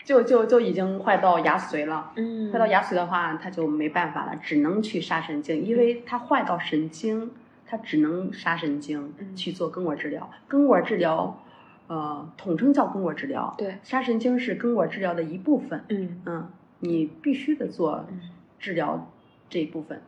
[0.06, 2.14] 就就就已经坏到牙髓了。
[2.16, 7.32] 嗯坏到牙髓的话，他就没办法了，只能去杀神经，因为它坏到神经，
[7.68, 10.32] 它只能杀神经嗯去做根管治疗。
[10.48, 11.44] 根管治疗，
[11.88, 13.54] 呃，统称叫根管治疗。
[13.58, 15.84] 对杀神经是根管治疗的一部分。
[15.90, 16.50] 嗯嗯，
[16.80, 18.22] 你必须得做嗯
[18.58, 19.12] 治疗
[19.50, 20.04] 这一部分，对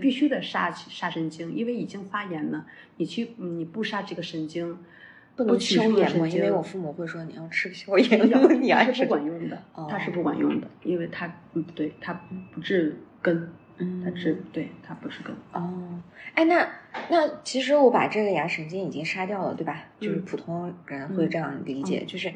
[0.00, 2.66] 必须得杀杀神经，因为已经发炎了。
[2.96, 4.78] 你去你不杀这个神经，
[5.36, 6.26] 不能消炎吗？
[6.28, 12.12] 因为我父母会说你要吃个消炎药的， 你牙齿它是不管用的，它是哦不管用的，因为它嗯不对，它
[12.52, 13.50] 不治根，
[14.04, 15.34] 它治嗯对它不是根。
[15.52, 16.00] 哦，
[16.34, 16.68] 哎，那
[17.10, 19.84] 那其实我把这个牙神经已经杀掉了，对吧？
[20.00, 22.32] 就是嗯普通人会这样理解，嗯就是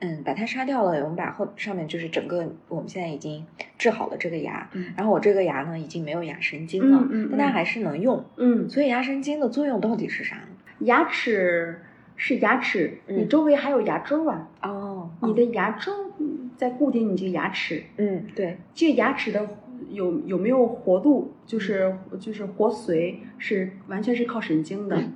[0.00, 3.46] 嗯，把它杀掉了，我们把后上面就是整个我们现在已经
[3.78, 10.48] 治好了这个牙，嗯然后我这个牙呢已经没有牙神经了，嗯嗯嗯但它还是能用，嗯，所以牙神经的作用到底是啥呢？
[10.80, 11.80] 牙齿
[12.16, 19.48] 是牙齿，嗯你周围还有牙周啊，哦，你的牙周嗯在固定你这个牙齿，嗯对，这个牙齿的
[19.90, 24.96] 有有没有活度，就是就是活髓是完全是靠神经的。
[24.96, 25.12] 嗯，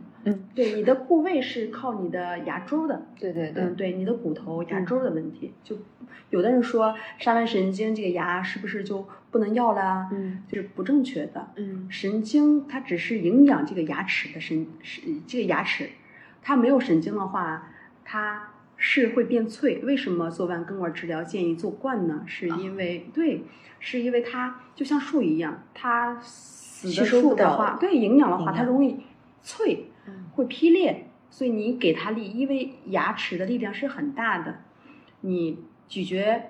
[0.54, 3.06] 对，你的部位是靠你的牙周的。
[3.18, 5.76] 对对对，嗯，对，你的骨头、牙周的问题，就
[6.30, 10.08] 有的人说杀完神经，这个牙是不是就不能要了？
[10.12, 11.48] 嗯就是不正确的。
[11.56, 15.90] 嗯神经它只是营养这个牙齿的神，是这个牙齿，
[16.42, 17.70] 它没有神经的话，
[18.04, 19.78] 它是会变脆。
[19.84, 22.22] 为什么做完根管治疗建议做冠呢？
[22.26, 23.44] 是因为、对，
[23.80, 29.00] 是因为它就像树一样，它死吸的树的话，对营养的话，它容易
[29.42, 29.87] 脆，嗯
[30.32, 31.04] 会劈裂。
[31.30, 34.62] 所以你给它力，因为牙齿的力量是很大的，
[35.20, 36.42] 你咀嚼，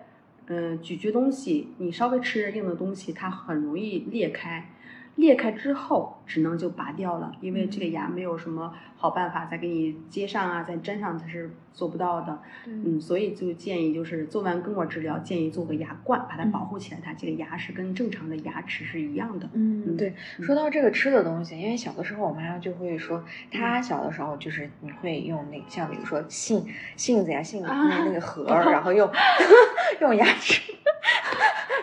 [0.46, 4.70] 嗯、咀嚼东西，你稍微吃硬的东西，它很容易裂开。
[5.18, 12.38] 裂开之后，只能就拔掉了，因为这个牙没有什么好办法再给你接上啊，再粘上，它是做不到的。
[12.66, 19.50] 嗯，所以就建议就是做完根管治疗，建议做个牙冠，把它保护起来，它这个牙是跟正常的牙齿是一样的。
[19.54, 20.14] 嗯，对。
[20.40, 29.10] 说到这个吃的东西，因为小的时候我妈就会说，她小的时候就是你会用那像比如说杏杏子呀、杏那那个核，然后用
[30.00, 30.72] 用牙齿，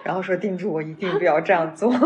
[0.05, 1.91] 然后说叮嘱我一定不要这样做。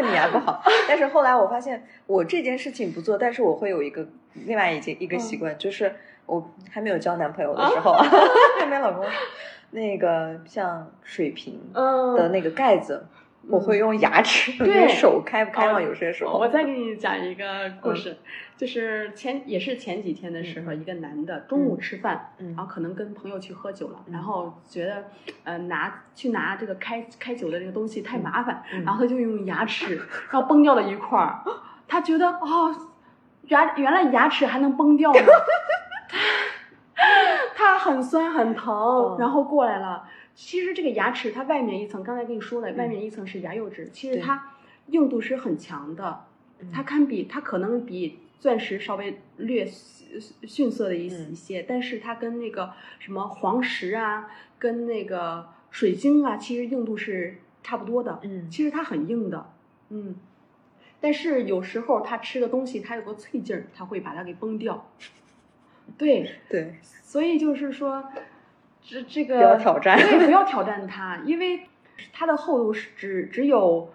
[0.00, 4.06] 对你还不好，但是后来我发现我这件事情不做，但是我会有一个
[4.46, 5.92] 另外一件一个习惯，就是
[6.24, 7.94] 我还没有交男朋友的时候，
[8.60, 9.04] 还没老公，
[9.72, 13.06] 那个像水瓶的那个盖子。
[13.48, 14.88] 我会用牙齿，对。
[14.88, 15.80] 手开不开嘛？
[15.80, 16.38] 有些时候。
[16.38, 18.18] 我再给你讲一个故事，
[18.56, 25.04] 就是前也是前几天的时候，一个男的中午吃饭，然后可能跟朋友去喝酒了，然后觉得
[25.44, 29.96] 呃拿去拿这个开开酒的这个东西太麻烦，然后他就用牙齿，
[30.30, 31.42] 然后崩掉了一块儿，
[31.88, 32.74] 他觉得哦，
[33.48, 35.20] 牙原来牙齿还能崩掉呢，
[37.56, 40.04] 他很酸很疼，然后过来了。
[40.40, 44.54] 其实这个牙齿它外面一层，刚才跟你说了，外面一层是牙釉质，其实它
[44.86, 46.26] 硬度是很强的，
[46.72, 58.20] 它堪比它可能比钻石稍微略逊色的一一些，但是它跟那个什么黄石啊，跟那个水晶啊，其实硬度是差不多的。
[58.22, 59.50] 嗯，其实它很硬的，
[59.88, 60.14] 嗯，
[61.00, 64.88] 但是有时候它吃的东西它有个脆劲儿，它会把它给崩掉。
[65.98, 68.04] 对对，所以就是说。
[68.90, 71.60] 这这个不要挑战，对， 不要挑战它，因为
[72.10, 73.90] 它的厚度是只只有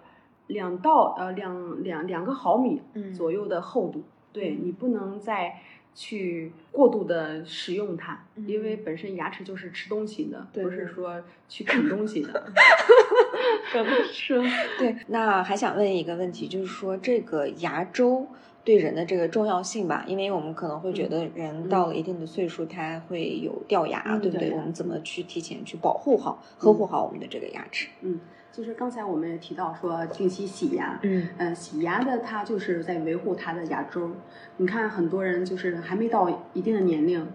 [0.46, 2.80] 两到呃两两两个毫米
[3.12, 5.56] 左右的厚度，对你不能再
[5.96, 12.52] 去过度的使用它，因为本身牙齿就是吃东西的，不是说去啃东西的。
[14.12, 14.40] 是，
[14.78, 14.96] 对。
[15.08, 18.28] 那还想问一个问题，就是说这个牙周。
[18.64, 24.50] 对人的这个重要性吧，因为我们可能会觉得人到了一定的岁数，他会有掉牙，对不对？
[24.52, 27.88] 我们怎么去提前去保护好、呵护好我们的这个牙齿？
[28.00, 28.18] 嗯，
[28.50, 34.10] 就是刚才我们也提到说定期洗牙，嗯，呃，洗牙的它就是在维护它的牙周。
[34.56, 37.26] 你看很多人就是还没到一定的年龄，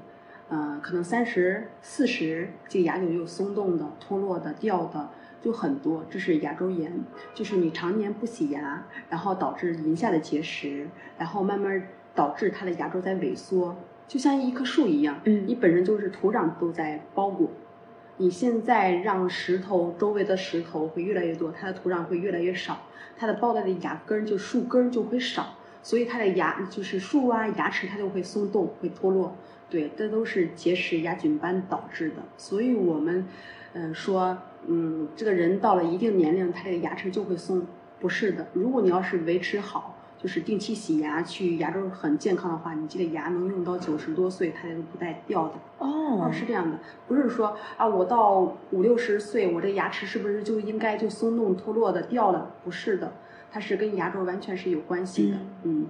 [0.50, 5.10] 呃，可能三十四十，这个牙就有松动的、脱落的、掉的。
[5.42, 6.92] 就很多，这是牙周炎，
[7.34, 17.50] 就是你常年不洗牙，然后导致龈下的结石，然后慢慢导致它的牙周在萎缩，就像一棵树一样，嗯，你本身就是土壤都在包裹，
[18.18, 22.82] 你现在让石头周围的石头会越来越多，它的土壤会越来越少，
[23.16, 29.34] 它的包带的牙根就树根就会少，所以它的牙就是树啊牙齿它就会松动会脱落，
[29.70, 33.26] 对，这都是结石牙菌斑导致的，所以我们，
[33.72, 34.38] 嗯说。
[34.68, 37.66] 嗯，这个人到了一定年龄，他这个牙齿就会松，
[38.00, 38.48] 不是的。
[38.54, 45.54] 如果你要是维持好，就是定期洗牙，去牙周很健康的话，你这个牙能用到九十多岁，它都不带掉的。
[45.78, 52.52] 哦，是这样的，不是说啊，我到五六十岁，我这牙齿是不是就应该就松动脱落的掉了？
[52.64, 53.14] 不是的，
[53.50, 55.38] 它是跟牙周完全是有关系的。
[55.64, 55.88] 嗯，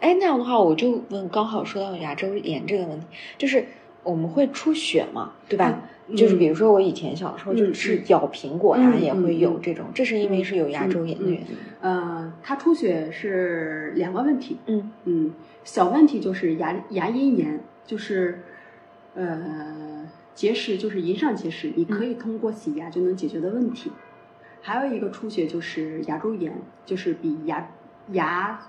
[0.00, 3.66] 哎，那样的话，我就问，刚好说到牙周炎这个问题，就是
[4.04, 5.80] 我们会出血嘛，对吧？
[6.14, 11.46] 就是比如说，我以前小时候就是咬苹果呀，也会有这种，这是因为是有牙周炎的原因。
[11.80, 14.58] 呃，它出血是两个问题。
[14.66, 15.32] 嗯嗯，
[15.64, 18.40] 小问题就是牙牙龈炎，就是
[19.14, 23.90] 呃结石，就是龈上结石，你可以通过洗牙就能解决的问题。
[24.60, 26.52] 还有一个出血就是牙周炎，
[26.84, 27.70] 就是比牙
[28.12, 28.60] 牙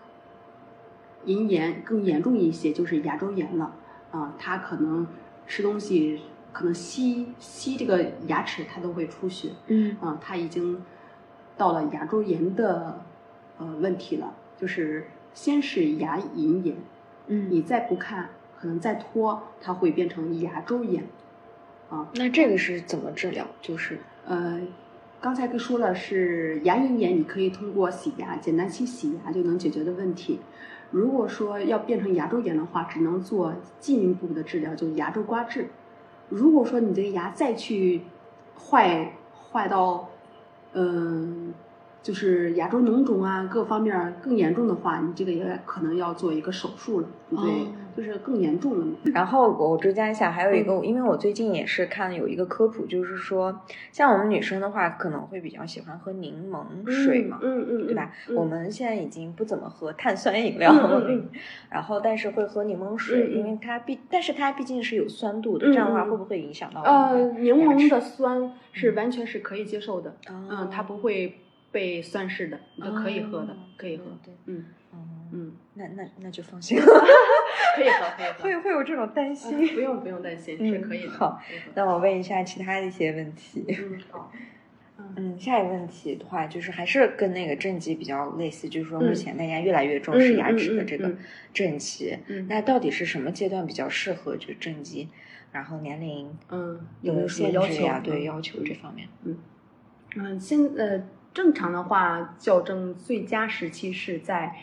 [1.25, 3.75] 龈炎更严重一些，就是牙周炎了。
[4.11, 5.05] 啊，它可能
[5.47, 6.21] 吃东西。
[6.55, 9.49] 可能吸吸这个牙齿，它都会出血。
[9.67, 10.81] 嗯，啊，它已经
[11.57, 13.01] 到了牙周炎的
[13.57, 16.77] 呃问题了，就是先是牙龈炎，
[17.27, 21.03] 嗯，你再不看，可能再拖，它会变成牙周炎。
[21.89, 23.45] 啊，那这个是怎么治疗？
[23.61, 24.61] 就是呃，
[25.19, 30.39] 刚才跟说了是牙龈炎，你可以通过洗牙，简单清洗牙就能解决的问题。
[30.91, 35.67] 如果说要变成牙周炎的话，只能做进一步的治疗，就牙周刮治。
[36.29, 38.01] 如果说你这个牙再去
[38.57, 39.13] 坏
[39.51, 40.09] 坏到，
[40.73, 41.53] 嗯，
[42.01, 48.95] 就是牙周脓肿啊，各方面更严重的话，你这个也可能要做一个手术了，对，就是更严重了嘛。
[49.13, 58.11] 然后我追加一下，还有一个，因为我最近也是看有一个科普，就是说，像我们女生的话，可能会比较喜欢喝柠檬水嘛，嗯嗯，对吧？
[58.35, 61.01] 我们现在已经不怎么喝碳酸饮料了，
[61.69, 66.81] 然后但是会喝柠檬水，因为它毕，但是它毕竟是有酸度的，这样的话会不会影响到？
[66.81, 71.39] 呃，柠檬的酸是完全是可以接受的，嗯，它不会
[71.71, 74.03] 被酸蚀的，你都可以喝的，哦可以喝。
[74.23, 74.65] 对，嗯
[75.35, 76.85] 嗯，嗯，那那那就放心 了。
[77.75, 78.43] 可以喝，可以喝。
[78.43, 79.67] 会会有这种担啊心。
[79.73, 81.11] 不用不用担心，嗯是可以的。
[81.11, 81.41] 好
[81.73, 83.65] 那我问一下其他的一些问题。
[83.67, 84.31] 嗯好，
[84.97, 91.13] 嗯嗯，下一个问题的话，就是还是跟那个正畸比较类似，就是说目嗯前大家越来越重视牙齿的这个
[91.53, 92.17] 正畸。
[92.27, 95.09] 嗯那到底是什么阶段比较适合就正畸？
[95.51, 98.01] 然后年龄嗯有没有什么限制呀？
[98.03, 98.11] 求？
[98.11, 99.07] 对，嗯要求这方面。
[99.23, 99.37] 嗯
[100.17, 104.55] 嗯，现呃正常的话，矫正最佳时期是在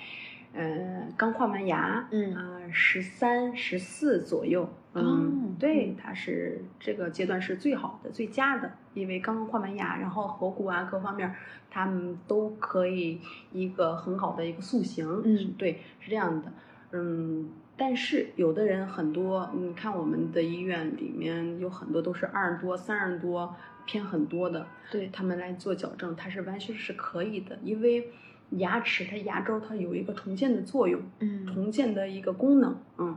[0.52, 4.68] 呃刚换完牙，嗯呃十三十四左右。
[4.94, 11.34] 哦嗯，对嗯，它是这个阶段是最好的、最佳的，因为刚刚换完牙，然后颌骨啊各方面，
[11.70, 13.18] 他们都可以
[13.52, 15.22] 一个很好的一个塑形。
[15.24, 16.52] 嗯对，是这样的。
[16.90, 28.10] 嗯，但是有的人很多，你看我们的医院里面有很多都是二十多、三十多，偏很多的，对，他们来做矫正，它是完全是可以的，因为
[28.58, 31.46] 牙齿它牙周它有一个重建的作用，嗯。
[31.46, 33.16] 重建的一个功能，嗯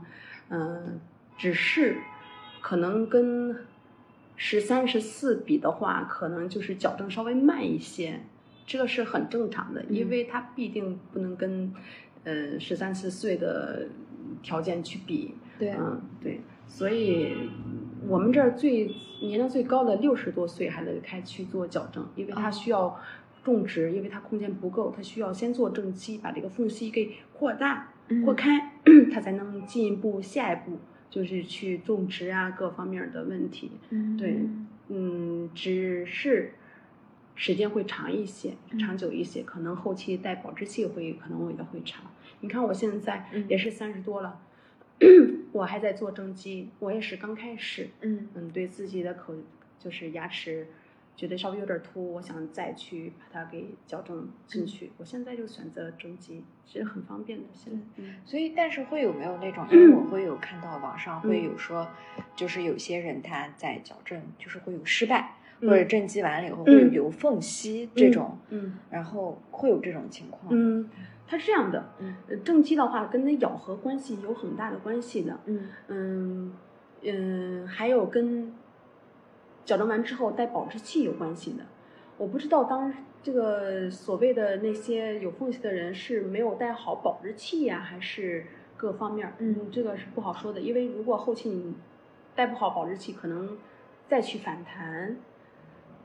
[0.50, 0.84] 嗯、呃
[1.38, 1.98] 只是
[2.62, 3.56] 可能跟
[4.36, 8.22] 十三十四比的话，可能就是矫正稍微慢一些，
[8.66, 10.10] 这个是很正常的，因嗯。
[10.10, 11.74] 为它必定不能跟
[12.24, 13.88] 呃十三四岁的
[14.42, 15.72] 条件去比，对。
[15.72, 17.36] 嗯，对，所以
[18.08, 18.86] 我们这儿最
[19.22, 22.52] 年龄最高的六十多岁还得开去做矫正，因为它哦。
[22.52, 23.00] 需要
[23.54, 27.94] 种植，因为它空间不够，它需要先做正畸，把这个缝隙给扩大、
[28.26, 28.72] 扩嗯开，
[29.14, 30.80] 它才能进一步下一步
[31.10, 33.72] 就是去种植啊各方面的问题。
[33.92, 34.40] 嗯对
[34.90, 36.54] 嗯，只是
[37.36, 38.80] 时间会长一些，嗯。
[38.80, 42.02] 长久一些，可能后期带保质期会可能也会长。
[42.42, 43.46] 你看我现在嗯。
[43.48, 44.40] 也是三十多了，
[45.52, 48.28] 我还在做正畸，我也是刚开始，嗯。
[48.36, 49.34] 嗯，对自己的口
[49.80, 50.68] 就是牙齿
[51.16, 54.92] 觉得稍微有点凸，我想再去把它给矫正进去。
[54.98, 57.46] 我现在就选择正畸，其实很方便的。
[57.54, 59.66] 现在，嗯所以，但是会有没有那种？
[59.72, 61.88] 因 为我会有看到网上会嗯有说，
[62.36, 70.48] 就是有些人他在矫正，就是会有失败，嗯或者正畸完了以后会有留缝隙这种，嗯然后会有这种情况。
[70.50, 70.90] 嗯，
[71.26, 75.40] 它是这样的，嗯呃正畸的话跟那咬合关系有很大的关系的。
[75.46, 76.54] 嗯嗯
[77.08, 78.52] 嗯，还有跟
[79.66, 81.66] 矫正完之后带保质期有关系的。
[82.18, 88.46] 我不知道当这个所谓的那些有缝隙的人是没有带好保质器呀，还是
[88.78, 89.34] 各方面儿？
[89.40, 91.76] 嗯这个是不好说的，因为如果后期你
[92.36, 93.58] 带不好保质期，可能
[94.08, 95.18] 再去反弹，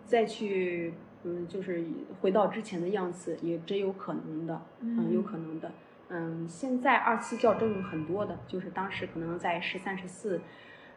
[0.05, 1.85] 再去嗯，就是
[2.21, 5.71] 回到之前的样子，也真有可能的，嗯，有可能的。
[6.09, 10.41] 嗯，现在二次校正很多的，就是当时可能在十三、十四，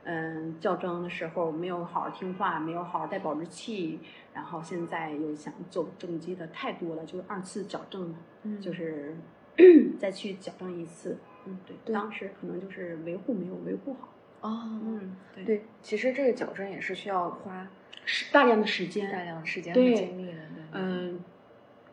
[0.05, 3.99] 嗯，矫正的时候没有好好听话，没有好好带保质器，
[4.33, 9.15] 然后现在又想做正畸的太多了，就是二次矫正嘛，嗯就是
[9.99, 11.17] 再去矫正一次。
[11.45, 14.09] 嗯，对，对当时可能就是维护没有维护好。
[14.41, 17.67] 哦，嗯，对，对，其实这个矫正也是需要花
[18.05, 20.31] 是大量的时间，大量的时间和精力的。
[20.33, 21.19] 对嗯，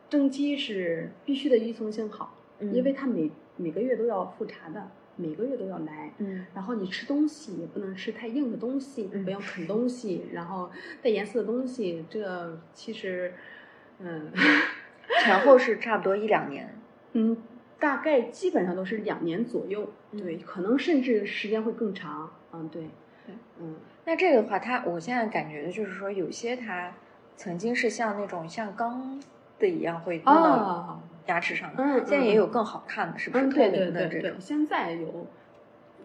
[0.09, 6.11] 正畸是必须得依从性好，嗯因为它每每个月都要复查的，每个月都要来。
[6.17, 10.69] 嗯然后你吃东西也不能吃太硬的东西，嗯不要啃东西，然后
[11.01, 13.33] 带颜色的东西，这其实，
[13.99, 14.31] 嗯
[15.23, 16.73] 前后是差不多一两年。
[17.13, 17.35] 嗯，
[17.79, 22.31] 大概基本上都是两年左右，对，嗯可能甚至时间会更长。
[22.53, 22.83] 嗯，对，
[23.25, 26.93] 对，嗯那这个的话，它我现在感觉的就是说，有些它
[27.35, 29.21] 曾经是像那种像钢
[29.59, 31.01] 的一样会弄到啊，
[31.31, 33.47] 牙齿上的，嗯现在也嗯有更好看的，是不是？
[33.49, 35.27] 对对对对明的这种，，现在有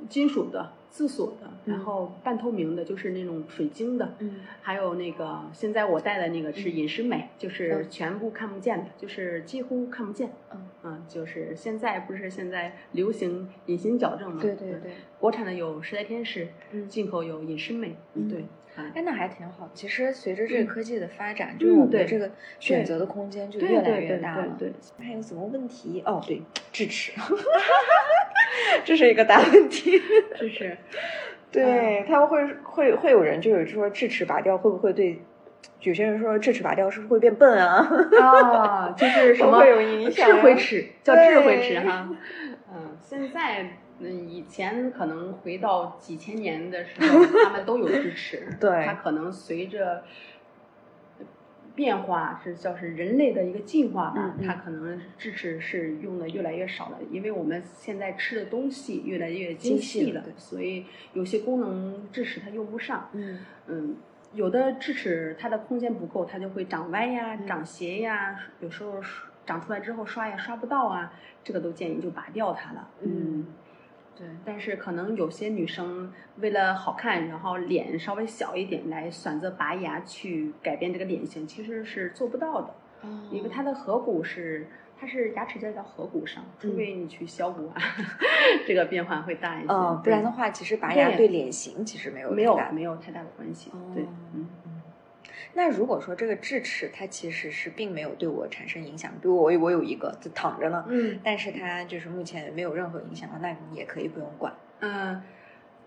[0.09, 10.31] 金属的、自锁的，然嗯后半透明的，就是那种水晶的，嗯还有那个现在我戴的那个是嗯隐适美，就是嗯全部看不见的，就是几乎看不见。
[10.53, 14.39] 嗯，嗯，就是现在不是现在流行隐形矫正吗？
[14.39, 17.97] 嗯对对对，国产的有时代天使，嗯进口有隐适美。
[18.15, 18.45] 嗯对，
[18.79, 19.71] 嗯哎，那还挺好。
[19.75, 24.57] 其实随着这嗯个科技的发展，就是我们这个选择的空间就对越来越大了。
[24.59, 26.03] 对还有什么问题？
[26.05, 27.13] 哦，对，智齿，
[28.85, 29.99] 这是一个大问题。
[30.39, 30.77] 对，就是
[31.51, 35.21] 对，他们会会会有人就是说智齿拔掉会不会对？
[35.81, 37.89] 有些人说智齿拔掉是不是会变笨啊？
[38.21, 42.09] 啊， 就是什么会有影响智慧齿，叫智慧齿哈。
[42.73, 43.67] 嗯，现在
[43.99, 50.05] 嗯，以前可能回到几千年的时候，他们都有智齿， 对它可能随着
[51.75, 63.09] 变化是叫是人类的一个进化吧，它可能智齿是用的越来越少了，因为我们现在吃的东西越来越精精细细了所以有些功能智齿它用不上。
[63.13, 63.97] 嗯嗯，
[64.33, 68.95] 有的智齿它的空间不够，它就会长歪呀、嗯长斜呀，有时候
[69.45, 71.13] 长出来之后刷也刷不到啊，
[71.45, 72.89] 这个都建议就拔掉它了。
[73.03, 73.47] 嗯，
[74.17, 82.75] 对，但是可能有些女生为了好看，然后脸稍微小一点来选择拔牙去改变这个脸型，其实是做不到的，
[83.31, 84.67] 因为它的颌骨是。
[84.99, 87.77] 它是牙齿在到颌骨上，除非你去削骨啊，
[88.67, 89.69] 这个变化会大一些。
[89.71, 93.71] 哦，不然的话，其实拔牙对对脸型其实没有没有没有太大的关系。
[93.95, 94.49] 对，嗯。
[95.57, 104.53] 那如果说这个智齿它其实是并没有对我产生影响，比如我我有一个就躺着呢，嗯但是它就是目前没有任何影响，那你也可以不用管。
[104.81, 105.23] 嗯，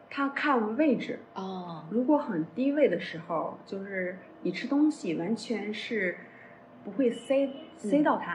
[0.09, 6.17] 它看位置，哦，如果很低位的时候，就是你吃东西完全是
[6.83, 7.47] 不会塞
[7.77, 8.31] 塞到它，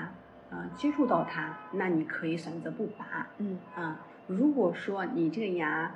[0.51, 3.29] 啊，接触到它，那你可以选择不拔。
[3.39, 5.93] 嗯啊，如果说你这个牙，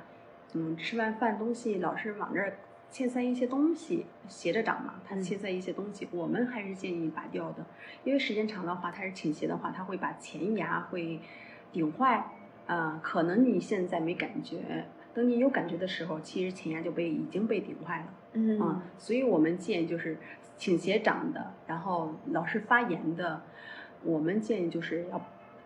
[0.53, 2.57] 嗯，吃完饭东西老是往这儿
[2.91, 7.65] 嵌塞一些东西，斜着长嘛，它嗯嵌塞一些东西，我们还是建议拔掉的，
[8.03, 11.19] 因为时间长的话，它是倾斜的话，它会把前牙会
[11.71, 12.31] 顶坏，
[12.65, 18.13] 啊、可能你现在没感觉，等你有感觉的时候，其实前牙就被已经被顶坏了。
[18.33, 20.17] 嗯啊，所以我们建议就是
[20.57, 23.41] 倾斜长的，然后老是发炎的，
[24.03, 25.19] 我们建议就是要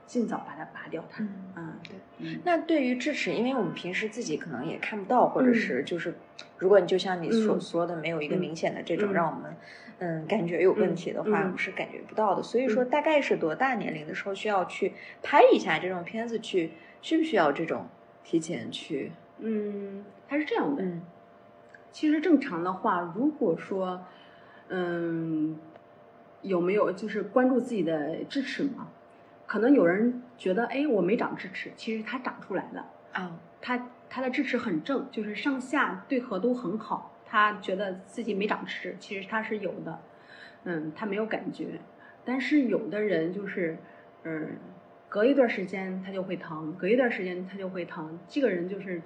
[0.05, 1.23] 尽早把它拔掉它。
[1.23, 1.95] 嗯嗯，对。
[2.19, 6.13] 嗯那对于智齿，因为我们平时自己可能也看不到，或者嗯是就是，
[6.57, 9.55] 如果你就像你所嗯说的，没有一个嗯明显的这种嗯让我们
[9.99, 12.43] 嗯感觉有问题的话，嗯我们是感觉不到的。
[12.43, 17.87] 所以说，大概是多大年龄的时候需要去拍一下这种片子去，需不需要这种
[18.23, 19.11] 提前去？
[19.39, 20.83] 嗯，它是这样的。
[20.83, 21.01] 嗯
[21.91, 24.03] 其实正常的话，如果说，
[24.69, 25.55] 嗯，
[26.41, 28.87] 有没有就是关注自己的智齿嘛？
[29.45, 32.89] 可能有人觉得，哎，我没长智齿，其实它长出来了。
[33.11, 37.11] 啊他他的智齿很正，就是上下对合都很好。
[37.25, 39.99] 他觉得自己没长智齿，其实他是有的，
[40.65, 41.79] 嗯，他没有感觉。
[42.25, 43.77] 但是有的人就是，
[44.23, 44.57] 嗯，
[45.09, 48.19] 隔一段时间他就会疼，隔一段时间他就会疼。
[48.27, 49.01] 这个人就是，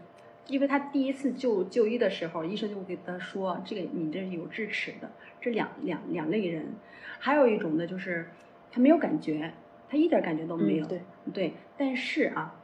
[0.48, 6.74] 因为他第一次就就医的时候，医生就会给他说，这个你这是有智齿的，这两两两类人。
[7.20, 8.30] 还有一种呢，就是
[8.72, 9.54] 他没有感觉，
[9.90, 10.86] 他一点感觉都没有。
[10.86, 11.02] 嗯对
[11.34, 12.56] 对，但是啊，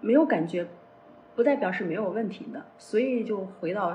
[0.00, 0.66] 没有感觉，
[1.34, 2.64] 不代表是没有问题的。
[2.78, 3.94] 所以就回到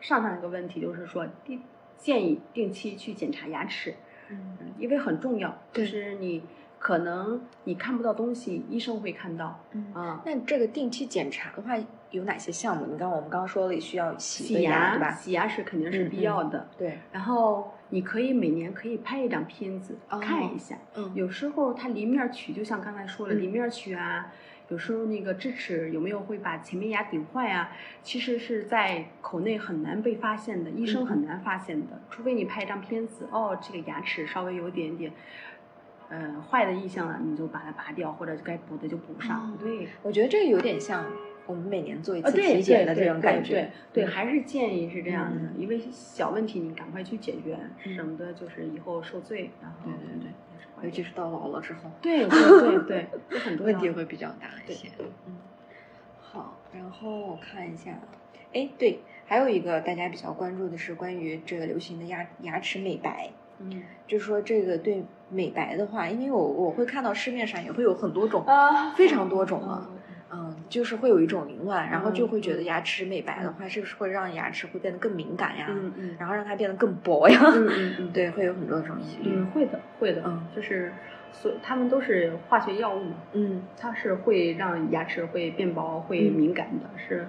[0.00, 1.62] 上上一个问题，就是说定
[1.98, 3.94] 建议定期去检查牙齿，
[4.30, 5.54] 嗯嗯因为很重要。
[5.72, 6.42] 就是你
[6.78, 9.92] 可能你看不到东西，医生会看到嗯。
[9.92, 10.22] 啊。
[10.24, 11.76] 那这个定期检查的话，
[12.10, 12.86] 有哪些项目？
[12.86, 15.10] 你刚我们刚刚说了，需要洗洗牙，对，吧？
[15.12, 16.68] 洗牙是肯定是嗯必要的。
[16.78, 21.12] 对，然后你可以每年可以拍一张片子、哦看一下，嗯。
[21.14, 23.40] 有时候它离面龋，就像刚才说的嗯。
[23.40, 24.32] 离面龋啊，
[24.68, 27.70] 有时候那个智齿有没有会把前面牙顶坏啊，
[28.02, 35.12] 其实是在口内很难被发现的，医嗯生很难发现的，除非你拍一张片子，哦，这个牙齿稍微有一点点。
[36.08, 39.40] 呃，坏的意向了，你就把它拔掉，或者该补的就补上。
[39.40, 39.58] 哦。
[39.58, 41.04] 对，我觉得这个有点像
[41.46, 43.70] 我们每年做一啊，次体检的这种感觉。
[43.92, 49.50] 对对，还是建议是这样的，嗯因为小问题你赶快去解决，嗯省得就是以后受罪。
[49.62, 50.30] 然后对对对
[50.84, 53.66] 尤其是到老了之后，对对对对，这很多。
[53.66, 54.88] 问题会比较大一些。
[55.26, 55.36] 嗯，
[56.20, 57.98] 好，然后我看一下，
[58.52, 63.30] 哎，对，还有一个大家比较关注的是关于这个流行的牙牙齿美白。
[63.58, 69.95] 嗯就是说这个对美白的话，因为我我会看到市面上也会有很多种，啊非常多种了嗯嗯，
[70.68, 75.66] 就是会有一种凌乱，然后就会觉得嗯牙齿美白的话，是不是会让牙齿会变得更敏感呀？
[75.70, 77.40] 嗯嗯然后让它变得更薄呀？
[77.54, 79.30] 嗯嗯嗯， 对，会有很多种疑虑。
[79.36, 80.92] 嗯，会的会的，嗯就是
[81.32, 87.26] 所他们都是化学药物嘛，嗯它是会让牙齿会变薄、会嗯敏感的，是，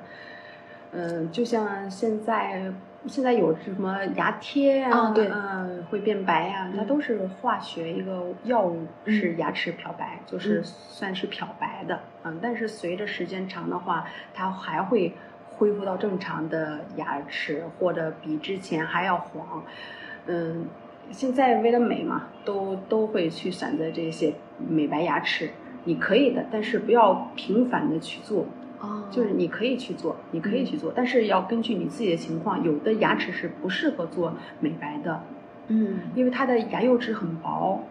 [0.92, 2.72] 嗯、就像现在
[3.08, 15.14] 现在有什么牙贴呀、啊对嗯、会变白呀、它嗯都是化学一个药物，嗯使牙齿漂白，就是嗯算是漂白的，嗯，但是随着时间长的话，它还会
[15.49, 19.64] 恢复到正常的牙齿，或者比之前还要黄，
[20.28, 20.68] 嗯。
[21.10, 24.34] 现在为了美嘛，都都会去选择这些
[24.68, 25.49] 美白牙齿。
[25.86, 28.45] 你可以的，但是不要频繁的去做。
[28.80, 32.64] 哦，就是你可以去做，你可以去做，但是要根据你自己的情况。
[32.64, 35.24] 有的牙齿是不适合做美白的，
[35.68, 37.84] 嗯，因为它的牙釉质很薄，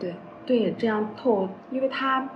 [0.00, 0.14] 对，
[0.44, 2.28] 对，这样透，因为它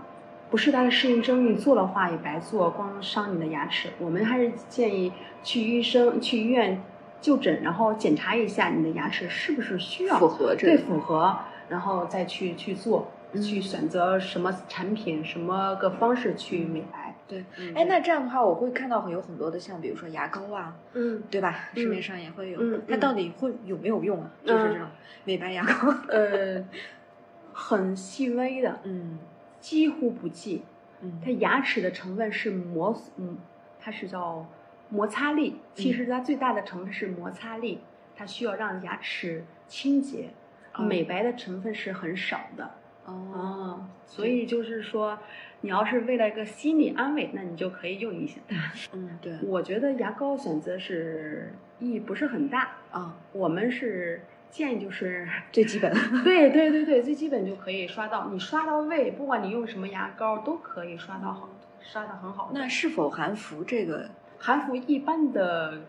[0.51, 3.89] 不是它的适应症，你做的话也白做，光伤你的牙齿。
[3.99, 5.13] 我们还是建议
[5.43, 6.81] 去医生、去医院
[7.21, 11.37] 就诊，然后检查一下你的牙齿是不是需要符合这对个符合，
[11.69, 17.00] 然后再去去做，嗯去选择什么产品、什么个方式去美白。
[17.31, 21.69] 对，嗯哎，那这样的话，我会看到有很多的，像比如说牙膏啊，嗯对吧？
[21.75, 24.31] 嗯市面上也会有，它到底会有没有用啊？
[24.45, 24.87] 就是这种
[25.25, 26.65] 美白牙膏，呃，
[27.53, 29.19] 很细微的，嗯
[29.61, 30.63] 几乎不计。
[31.03, 33.39] 嗯它牙齿的成分是摩，嗯，
[33.81, 34.47] 它是叫
[34.91, 35.57] 摩擦力。
[35.75, 37.81] 其实它最大的成分是摩擦力，
[38.15, 40.31] 它需要让牙齿清洁。
[40.75, 42.71] 哦美白的成分是很少的
[43.05, 45.19] 哦，啊，所以就是说，
[45.63, 48.57] 你要是为了一个心理安慰，那你就可以用一些它。
[48.93, 55.93] 嗯对我觉得牙膏选择是意义不是很大，啊，我们是建议就是 最基本，
[56.25, 61.49] 对对对对，最基本就可以刷到，你刷到位，不管你用什么牙膏都可以刷到好，
[61.81, 62.51] 刷的很好。
[62.55, 64.09] 那是否含氟这个
[64.39, 65.83] 含氟一般的，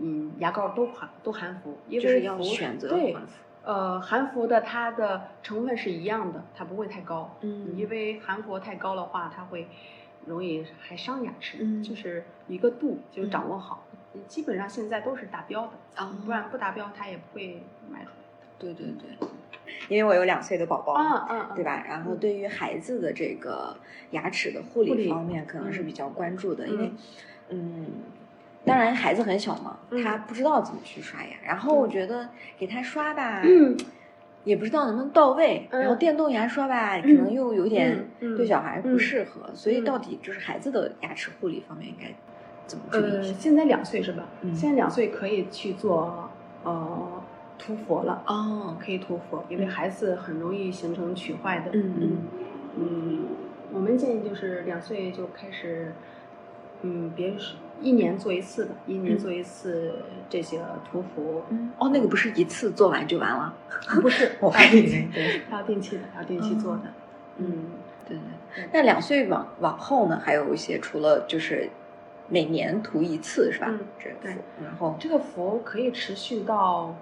[0.00, 3.32] 嗯，牙膏都含都含氟，因就是要选择对含氟，
[3.66, 7.36] 呃，韩服的它的成分是一样的，它不会太高。
[7.40, 9.66] 嗯因为含氟太高的话，它会
[10.24, 11.58] 容易还伤牙齿。
[11.60, 13.84] 嗯就是一个度就嗯掌握好，
[14.28, 17.60] 基本上现在都是达标的，啊不然不达标它也不会
[17.90, 18.16] 卖出来
[18.58, 19.28] 对对对，
[19.88, 21.84] 因为我有两岁的宝宝嗯嗯，对吧？
[21.88, 23.76] 然后对于孩子的这个
[24.12, 26.92] 牙齿的护护理理方面，可能是嗯比较关注的，因为
[27.48, 27.86] 嗯，嗯，
[28.66, 30.02] 当然孩子很小嘛，嗯。
[30.02, 33.76] 他不知道怎么去刷牙，然后我觉得给他刷吧，嗯。
[34.44, 39.84] 也不知道能不能到位，嗯然后电动牙刷吧，可能又有点对小孩不嗯适合，所以嗯。
[39.84, 42.06] 到底就是孩子的牙齿护理方面应该
[42.66, 44.24] 怎么注意呃，现在两岁是吧？
[44.42, 44.54] 嗯。
[44.54, 46.30] 现在两岁可以去做
[46.62, 47.22] 呃
[47.58, 49.68] 涂氟了，哦，可以涂氟，因为嗯。
[49.68, 51.70] 孩子很容易形成龋坏的。
[51.72, 52.18] 嗯嗯
[52.78, 53.24] 嗯，
[53.72, 55.92] 我们建议就是两岁就开始，
[56.82, 59.94] 嗯，别是一年做一次吧，一年嗯做一次
[60.28, 60.60] 这些
[60.90, 61.42] 涂氟。
[61.50, 63.54] 嗯，哦，那个不是一次做完就完了，
[64.02, 66.82] 不是，我要还以为定期对，要定期的，要定期做的。
[67.38, 67.66] 嗯，
[68.08, 68.64] 对对。
[68.72, 71.68] 那两岁往往后呢，还有一些除了就是
[72.28, 73.66] 每年涂一次是吧？
[73.68, 76.96] 嗯这个对然后这个氟可以持续到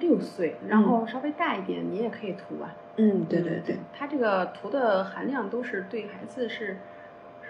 [0.00, 2.74] 六岁，然后稍微大一点，你也可以涂啊。
[2.96, 6.76] 嗯，对对对，它这个涂的含量都是对孩子是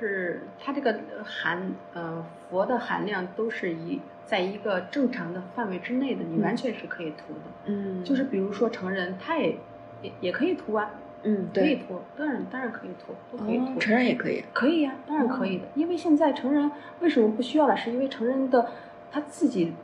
[0.01, 7.41] 是它这个含呃氟的含量都是一在一个正常的范围之内的，你嗯完全是可以涂的。
[7.67, 9.57] 嗯就是比如说成人，他也
[10.03, 10.91] 也也可以涂啊，
[11.23, 13.65] 嗯对，可以涂，当然当然可以涂，都可以涂。
[13.65, 16.71] 哦，成人也可以，可以呀、当然可以的，因为现在成人
[17.01, 17.77] 为什么不需要了？
[17.77, 18.71] 是因为成人的
[19.13, 19.75] 他自己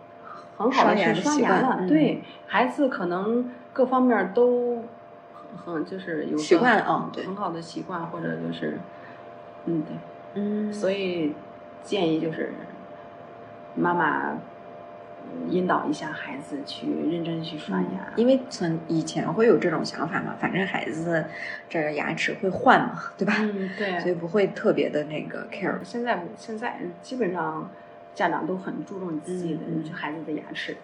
[0.56, 4.82] 很好的去刷牙了，嗯对孩子可能各方面都
[5.64, 8.78] 很很就是有习惯啊对很好的习惯或者就是
[9.66, 9.82] 嗯。
[9.82, 9.96] 对，
[10.42, 10.72] 嗯。
[10.72, 11.34] 所以
[11.82, 12.52] 建议就是
[13.74, 21.24] 妈妈嗯引导一下孩子去认真去刷牙，因为从以前会有这种想法嘛，反正孩子
[21.68, 23.34] 这个牙齿会换嘛，对吧？
[23.40, 25.74] 嗯对，所以不会特别的那个 care。
[25.82, 27.68] 现在现在基本上
[28.14, 29.60] 家长都很注重自己的
[29.92, 30.78] 孩子的牙齿的，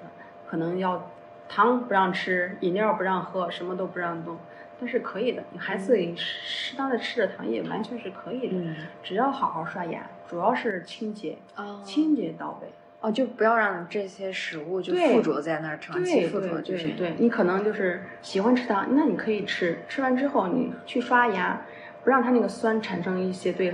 [0.47, 1.11] 可能要
[1.49, 4.37] 糖不让吃，饮料不让喝，什么都不让动，
[4.83, 12.66] 但是可以的，你孩子适当的吃着糖也完全是可以的，嗯，只要好好刷牙，主要是清洁，哦清洁到位。
[13.01, 21.62] 哦，就不要让这些食物就附着在那儿，长期附着对就是对对，你可能就是喜欢吃糖，那你可以吃，吃完之后你去刷牙，
[22.03, 23.72] 不让它那个酸产生一些对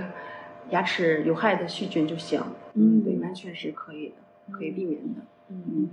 [0.69, 2.39] 牙齿有害的细菌就行。
[2.75, 5.21] 嗯对，完全是可以的，可以避免的。
[5.47, 5.89] 嗯。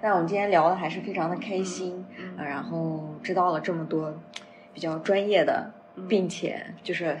[0.00, 2.06] 那我们今天聊的还是非常的开心，
[2.36, 4.18] 然后知道了这么多
[4.72, 7.18] 比较专业的，嗯并且就是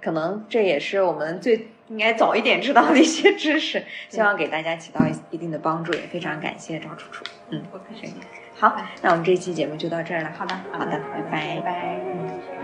[0.00, 7.24] 可能这也是我们最应该早一点知道的一些知识，希望给大家起到一一定的帮助，也非常感谢赵楚楚。
[7.50, 7.62] 嗯。
[8.58, 10.32] 好，那我们这期节目就到这儿了。
[10.32, 12.55] 好的，好的，拜拜拜拜。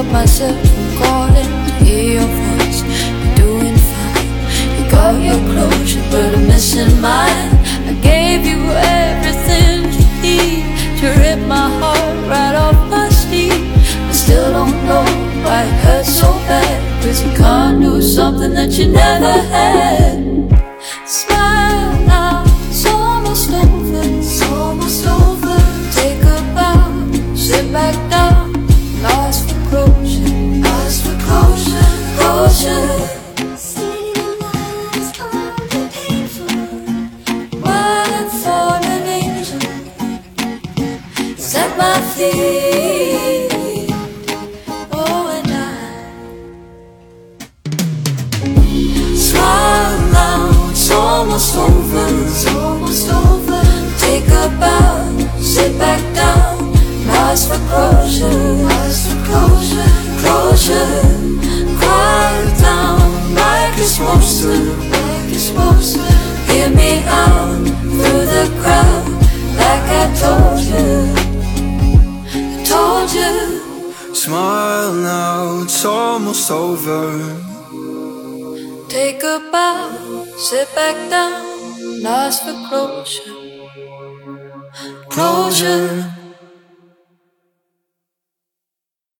[0.00, 1.50] Stop myself from calling.
[1.66, 4.76] To hear your voice, you're doing fine.
[4.76, 7.50] You got your closure, but I'm missing mine.
[7.90, 10.64] I gave you everything you need
[11.00, 13.52] to rip my heart right off my sleeve.
[14.08, 15.04] I still don't know
[15.44, 17.02] why it hurts so bad.
[17.02, 20.09] Cause you can't do something that you never had.